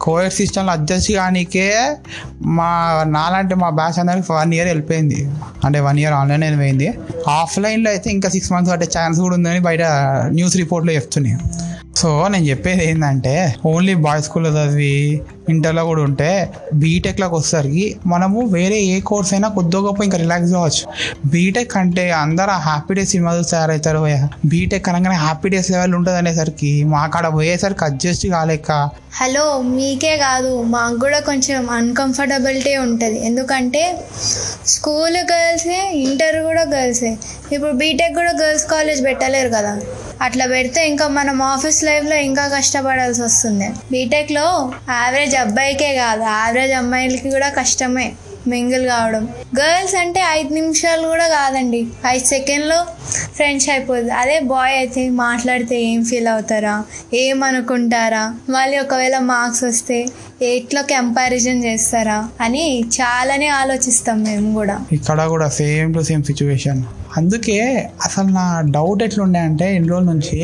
కోవిడ్ 0.00 0.32
సిస్టంలో 0.32 0.72
అడ్జస్ట్ 0.72 1.12
కానికే 1.12 1.96
మా 2.42 3.04
నాలాంటి 3.06 3.54
మా 3.54 3.70
బ్యాచ్ 3.70 3.98
అందరికి 3.98 4.32
వన్ 4.32 4.54
ఇయర్ 4.54 4.66
వెళ్ళిపోయింది. 4.66 5.30
అంటే 5.64 5.80
వన్ 5.80 5.98
ఇయర్ 5.98 6.12
ఆన్లైన్ 6.12 6.42
వెళ్ళిపోయింది 6.42 6.98
ఆఫ్లైన్లో 7.28 7.90
అయితే 7.90 8.10
ఇంకా 8.10 8.28
సిక్స్ 8.28 8.52
మంత్స్ 8.52 8.72
పట్టే 8.72 8.88
ఛాన్స్ 8.98 9.20
కూడా 9.20 9.36
ఉందని 9.36 9.60
బయట 9.60 9.80
న్యూస్ 10.26 10.56
రిపోర్ట్లో 10.56 10.92
చెప్తున్నాయి. 10.92 11.38
సో 12.00 12.10
నేను 12.32 12.46
చెప్పేది 12.50 12.82
ఏంటంటే 12.90 13.34
ఓన్లీ 13.70 13.94
బాయ్స్ 14.04 14.26
స్కూల్లో 14.26 14.50
చదివి 14.56 14.94
ఇంటర్లో 15.52 15.82
కూడా 15.88 16.02
ఉంటే 16.08 16.28
బీటెక్లోకి 16.82 17.34
వచ్చేసరికి 17.34 17.84
మనము 18.12 18.40
వేరే 18.54 18.78
ఏ 18.92 18.96
కోర్స్ 19.08 19.30
అయినా 19.34 19.48
కొద్దిగా 19.56 19.80
గొప్ప 19.86 20.00
ఇంకా 20.06 20.18
రిలాక్స్ 20.22 20.52
కావచ్చు 20.58 20.84
బీటెక్ 21.32 21.74
అంటే 21.80 22.04
అందరూ 22.20 22.54
హ్యాపీ 22.66 22.94
డేస్ 22.98 23.10
సినిమాలు 23.14 23.48
తయారవుతారు 23.52 24.00
బీటెక్ 24.52 24.88
అనగానే 24.90 25.16
హ్యాపీ 25.24 25.48
డేస్ 25.54 25.70
లెవెల్ 25.74 25.94
ఉంటుంది 25.98 26.18
అనేసరికి 26.22 26.72
మా 26.92 27.02
కాడ 27.14 27.26
పోయేసరికి 27.36 27.84
అడ్జస్ట్ 27.88 28.26
కాలేక. 28.36 28.70
హలో 29.20 29.44
మీకే 29.76 30.14
కాదు 30.26 30.52
మాకు 30.74 30.98
కూడా 31.04 31.18
కొంచెం 31.30 31.62
అన్కంఫర్టబిలిటీ 31.78 32.74
ఉంటుంది. 32.86 33.18
ఎందుకంటే 33.28 33.82
స్కూల్ 34.74 35.18
గర్ల్సే 35.32 35.80
ఇంటర్ 36.04 36.38
కూడా 36.48 36.64
గర్ల్సే 36.74 37.12
ఇప్పుడు 37.54 37.72
బీటెక్ 37.82 38.14
కూడా 38.20 38.34
గర్ల్స్ 38.42 38.66
కాలేజ్ 38.74 39.02
పెట్టలేరు 39.08 39.52
కదా. 39.56 39.74
అట్లా 40.26 40.46
పెడితే 40.54 40.80
ఇంకా 40.92 41.06
మనం 41.18 41.36
ఆఫీస్ 41.52 41.78
లైఫ్లో 41.88 42.16
ఇంకా 42.28 42.44
కష్టపడాల్సి 42.56 43.22
వస్తుంది. 43.26 43.68
బీటెక్లో 43.92 44.46
యావరేజ్ 44.96 45.36
అబ్బాయికే 45.44 45.92
కాదు 46.02 46.24
యావరేజ్ 46.38 46.74
అమ్మాయిలకి 46.80 47.30
కూడా 47.36 47.48
కష్టమే 47.60 48.08
మింగిల్ 48.50 48.84
కావడం. 48.92 49.24
గర్ల్స్ 49.58 49.94
అంటే 50.02 50.20
ఐదు 50.36 50.52
నిమిషాలు 50.58 51.04
కూడా 51.12 51.26
కాదండి 51.38 51.80
ఐదు 52.12 52.26
సెకండ్లో 52.34 52.78
ఫ్రెండ్స్ 53.36 53.66
అయిపోతుంది 53.72 54.14
అదే 54.20 54.36
బాయ్ 54.52 54.74
అయితే 54.78 55.02
మాట్లాడితే 55.24 55.76
ఏం 55.90 56.00
ఫీల్ 56.10 56.28
అవుతారా 56.34 56.74
ఏమనుకుంటారా 57.22 58.24
మళ్ళీ 58.56 58.76
ఒకవేళ 58.84 59.18
మార్క్స్ 59.32 59.64
వస్తే 59.64 59.98
ఎట్లా 60.48 60.80
కంపారిజన్ 60.90 61.64
చేస్తారా 61.64 62.28
అని 62.40 62.62
చాలానే 62.96 63.48
ఆలోచిస్తాం 63.56 64.22
మేము 64.22 64.54
కూడా. 64.54 64.76
ఇక్కడ 64.92 65.20
కూడా 65.28 65.48
సేమ్ 65.56 65.94
టు 65.94 66.00
సేమ్ 66.00 66.22
సిచ్యువేషన్ 66.24 66.80
అందుకే 67.16 67.56
అసలు 68.04 68.28
నా 68.30 68.44
డౌట్ 68.70 69.02
ఎట్లుండే 69.02 69.38
అంటే 69.40 69.76
ఇన్ని 69.76 69.88
రోజుల 69.88 70.06
నుంచి 70.12 70.38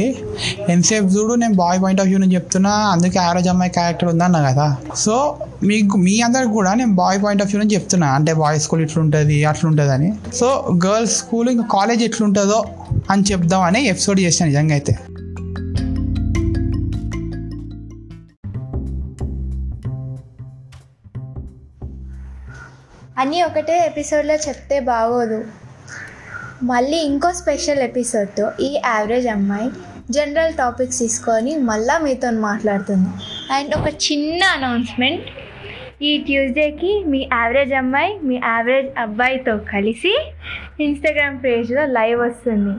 ఎంతసేపు 0.69 1.07
చూడు 1.07 1.35
నేను 1.35 1.55
బాయ్ 1.55 1.79
పాయింట్ 1.83 2.01
ఆఫ్ 2.01 2.09
వ్యూ 2.09 2.19
నుంచి 2.19 2.35
చెప్తున్నా 2.35 2.73
అందుకే 2.93 3.19
యావరేజ్ 3.19 3.49
అమ్మాయి 3.49 3.71
క్యారెక్టర్ 3.71 4.09
ఉందన్న 4.09 4.39
కదా. 4.49 4.67
సో 4.97 5.15
మీకు 5.63 5.97
మీ 5.99 6.21
అందరికి 6.21 6.53
కూడా 6.53 6.75
నేను 6.75 6.95
బాయ్ 6.95 7.23
పాయింట్ 7.25 7.43
ఆఫ్ 7.43 7.51
వ్యూ 7.51 7.61
నుంచి 7.63 7.75
చెప్తున్నా 7.75 8.09
అంటే 8.15 8.33
బాయ్ 8.35 8.61
స్కూల్ 8.61 8.83
ఇట్లుంటుంది 8.83 9.45
అట్లుంటుంది 9.45 9.91
అని 9.91 10.11
సో 10.41 10.49
గర్ల్స్ 10.87 11.17
స్కూల్ 11.19 11.51
ఇంకా 11.51 11.67
కాలేజ్ 11.73 12.03
ఎట్లుంటుందో 12.03 12.61
అని 13.11 13.23
చెప్దాం 13.33 13.63
అని 13.63 13.83
ఎపిసోడ్ 13.87 14.21
చేసాను 14.21 14.51
నిజంగా 14.51 14.75
అయితే. 14.75 14.95
అన్నీ 23.21 23.39
ఒకటే 23.43 23.75
ఎపిసోడ్లో 23.87 24.35
చెప్తే 24.35 24.81
బాగోదు. 24.81 25.39
మళ్ళీ 26.63 26.99
ఇంకో 26.99 27.33
స్పెషల్ 27.33 27.79
ఎపిసోడ్తో 27.79 28.53
ఈ 28.61 28.69
యావరేజ్ 28.85 29.27
అమ్మాయి 29.27 29.71
జనరల్ 30.11 30.55
టాపిక్స్ 30.55 30.99
తీసుకొని 30.99 31.53
మళ్ళీ 31.71 31.95
మీతో 32.05 32.31
మాట్లాడుతుంది. 32.31 33.09
అండ్ 33.53 33.73
ఒక 33.75 33.89
చిన్న 34.07 34.43
అనౌన్స్మెంట్ 34.57 35.27
ఈ 36.03 36.13
ట్యూస్డేకి 36.19 36.93
మీ 37.07 37.21
యావరేజ్ 37.33 37.73
అమ్మాయి 37.73 38.19
మీ 38.23 38.37
యావరేజ్ 38.45 38.91
అబ్బాయితో 38.99 39.57
కలిసి 39.73 40.15
ఇన్స్టాగ్రామ్ 40.81 41.39
పేజ్లో 41.45 41.85
లైవ్ 41.87 42.21
వస్తుంది. 42.21 42.75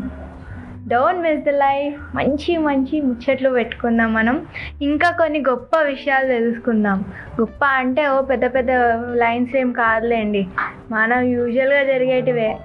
డోంట్ 0.91 1.21
మిస్ 1.21 1.41
ద 1.45 1.49
లైఫ్ 1.49 1.95
మంచి 2.15 2.57
మంచి 2.57 3.01
ముచ్చట్లు 3.01 3.49
పెట్టుకుందాం 3.49 4.13
మనం. 4.13 4.35
ఇంకా 4.81 5.09
కొన్ని 5.11 5.39
గొప్ప 5.49 5.79
విషయాలు 5.81 6.27
తెలుసుకుందాం. 6.27 7.05
గొప్ప 7.39 7.65
అంటే 7.65 8.07
ఓ 8.07 8.21
పెద్ద 8.21 8.45
పెద్ద 8.55 8.71
లైన్స్ 9.13 9.55
ఏం 9.57 9.71
కాదులేండి. 9.71 10.47
మనం 10.91 11.19
యూజువల్గా 11.21 11.83
జరిగేటివే. 11.83 12.55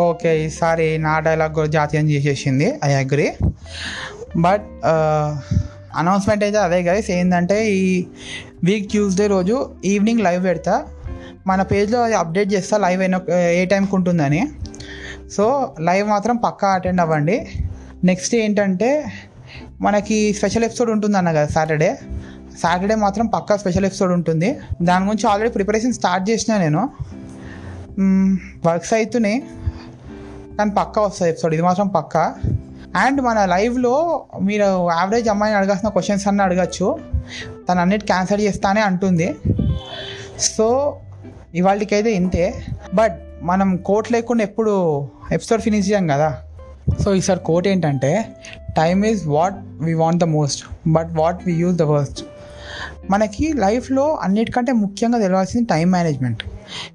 ఓకే 0.00 0.44
ఈసారి 0.44 0.98
నా 0.98 1.18
డైలాగ్ 1.18 1.54
కూడా 1.54 1.68
జాతీయం 1.68 2.10
చేసేసింది. 2.10 2.68
ఐ 2.84 2.92
అగ్రి 2.92 3.28
బట్ 4.36 4.68
అనౌన్స్మెంట్ 5.96 6.44
అయితే 6.44 6.58
అదే 6.58 6.80
గైస్ 6.82 7.10
ఏంటంటే 7.10 7.70
ఈ 7.70 8.06
వీక్ 8.64 8.88
ట్యూస్డే 8.90 9.26
రోజు 9.26 9.70
ఈవినింగ్ 9.84 10.20
లైవ్ 10.20 10.44
పెడతా. 10.44 10.84
మన 11.46 11.62
పేజ్లో 11.62 11.98
అది 12.02 12.14
అప్డేట్ 12.14 12.54
చేస్తా 12.54 12.78
లైవ్ 12.78 13.00
అయిన 13.00 13.16
ఏ 13.60 13.64
టైంకి 13.64 13.96
ఉంటుందని. 13.96 14.42
సో 15.32 15.74
లైవ్ 15.80 16.08
మాత్రం 16.08 16.36
పక్కా 16.36 16.68
అటెండ్ 16.68 17.00
అవ్వండి. 17.00 17.48
నెక్స్ట్ 18.04 18.34
ఏంటంటే 18.34 19.12
మనకి 19.80 20.34
స్పెషల్ 20.34 20.64
ఎపిసోడ్ 20.64 20.90
ఉంటుందన్న 20.90 21.30
కదా 21.30 21.46
సాటర్డే. 21.46 21.98
సాటర్డే 22.62 22.94
మాత్రం 22.94 23.26
పక్కా 23.26 23.56
స్పెషల్ 23.56 23.84
ఎపిసోడ్ 23.84 24.12
ఉంటుంది. 24.12 24.58
దాని 24.82 25.04
గురించి 25.04 25.30
ఆల్రెడీ 25.30 25.52
ప్రిపరేషన్ 25.52 25.92
స్టార్ట్ 25.92 26.30
చేసిన 26.30 26.56
నేను. 26.56 26.90
వర్క్స్ 28.66 28.94
అవుతున్నాయి 28.94 29.40
కానీ 30.58 30.70
పక్కా 30.70 31.02
వస్తుంది 31.02 31.32
ఎపిసోడ్. 31.32 31.54
ఇది 31.54 31.62
మాత్రం 31.62 31.88
పక్కా. 31.88 32.34
అండ్ 32.96 33.20
మన 33.20 33.44
లైవ్లో 33.44 34.24
మీరు 34.42 34.62
యావరేజ్ 34.62 35.28
అమ్మాయిని 35.28 35.58
అడగాల్సిన 35.58 35.88
క్వశ్చన్స్ 35.88 36.28
అన్నీ 36.28 36.44
అడగచ్చు. 36.44 36.98
తను 37.68 37.80
అన్నిటి 37.80 38.06
క్యాన్సల్ 38.06 38.40
చేస్తానే 38.40 38.80
అంటుంది. 38.80 39.36
సో 40.38 40.98
ఇవాళకైతే 41.54 42.12
ఇంతే. 42.12 42.64
బట్ 42.94 43.20
మనం 43.42 43.76
కోట్ 43.76 44.12
లేకుండా 44.12 44.44
ఎప్పుడు 44.44 45.08
ఎపిసోడ్ 45.32 45.60
ఫినిష్ 45.60 45.90
చేయం 45.90 46.06
కదా. 46.06 46.28
సో 47.04 47.14
ఈసారి 47.14 47.40
కోట్ 47.40 47.68
ఏంటంటే 47.68 48.10
time 48.76 49.04
is 49.04 49.26
what 49.26 49.56
we 49.80 49.94
want 49.94 50.20
the 50.20 50.24
most 50.24 50.62
but 50.86 51.10
what 51.12 51.40
we 51.46 51.52
use 51.52 51.76
the 51.76 51.82
worst 51.82 52.20
మనకి 53.10 53.52
లైఫ్లో 53.52 54.14
అన్నిటికంటే 54.22 54.72
ముఖ్యంగా 54.72 55.18
తెలియాల్సింది 55.18 55.66
టైం 55.66 55.90
మేనేజ్మెంట్ 55.90 56.42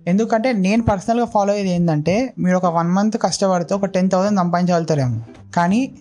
ఎందుకంటే 0.08 0.52
నేను 0.52 0.84
పర్సనల్గా 0.84 1.26
ఫాలో 1.26 1.54
అయ్యేది 1.54 1.72
ఏంటంటే 1.76 2.34
మీరు 2.39 2.58
ఒక 2.58 2.65
వన్ 2.65 2.89
మంత్ 2.89 3.17
కష్టపడితే 3.22 3.76
ఒక 3.76 3.86
టెన్ 3.86 4.10
థౌసండ్ 4.10 4.39
సంపాదించగలుగుతారేమో. 4.39 5.19
కానీ 5.56 5.91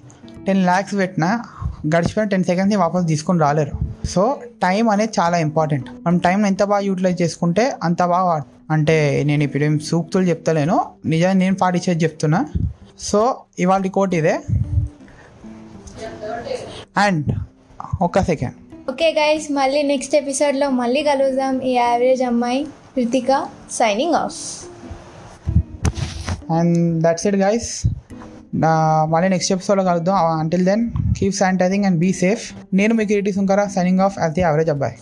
టెన్ 0.47 0.63
ల్యాక్స్ 0.65 0.95
పెట్టినా 0.95 1.45
గడిచిపోయిన 1.87 2.29
టెన్ 2.29 2.45
సెకండ్స్ 2.45 2.77
వాపస్ 2.77 3.07
తీసుకొని 3.07 3.41
రాలేరు. 3.41 4.07
సో 4.07 4.23
టైం 4.63 4.89
అనేది 4.89 5.13
చాలా 5.21 5.39
ఇంపార్టెంట్ 5.39 5.87
మనం 6.07 6.19
టైం 6.19 6.47
ఎంత 6.47 6.63
బాగా 6.63 6.85
యూటిలైజ్ 6.85 7.23
చేసుకుంటే 7.23 7.73
అంత 7.83 8.03
బాగా 8.05 8.43
అంటే 8.73 9.23
నేను 9.27 9.43
ఇప్పుడు 9.43 9.65
ఏం 9.65 9.79
సూక్తులు 9.79 10.25
చెప్తలేను. 10.25 10.85
నిజంగా 11.07 11.33
నేను 11.33 11.55
పాటించేది 11.55 12.05
చెప్తున్నా. 12.05 12.47
సో 13.01 13.41
ఇవాళ 13.59 13.83
కోట్ 13.87 14.15
ఇదే. 14.15 14.41
అండ్ 16.97 17.25
ఒక్క 18.03 18.23
సెకండ్. 18.23 18.55
ఓకే 18.91 19.15
గైస్ 19.19 19.53
మళ్ళీ 19.53 19.83
నెక్స్ట్ 19.83 20.15
ఎపిసోడ్లో 20.15 20.71
మళ్ళీ 20.71 21.03
కలుద్దాం. 21.03 21.61
ఈ 21.61 21.73
యావరేజ్ 21.73 22.23
అమ్మాయి 22.23 22.65
Kritika 22.65 23.47
signing 23.73 24.15
off. 24.15 24.41
And 26.53 27.03
that's 27.03 27.27
it 27.27 27.37
guys. 27.37 27.87
మళ్ళీ 28.55 29.29
నెక్స్ట్ 29.29 29.53
ఎపిసోడ్లో 29.53 29.85
కలుద్దాం. 29.85 30.17
Until 30.17 30.65
then 30.65 30.91
keep 31.19 31.35
sanitising 31.35 31.85
and 31.85 31.99
be 31.99 32.13
safe 32.13 32.53
నేను 32.75 32.95
మీ 32.95 33.07
Kiriti 33.07 33.33
Sunkara 33.33 33.67
signing 33.67 34.01
off 34.01 34.19
as 34.19 34.33
the 34.33 34.41
average 34.41 34.71
అబ్బాయి. 34.71 34.97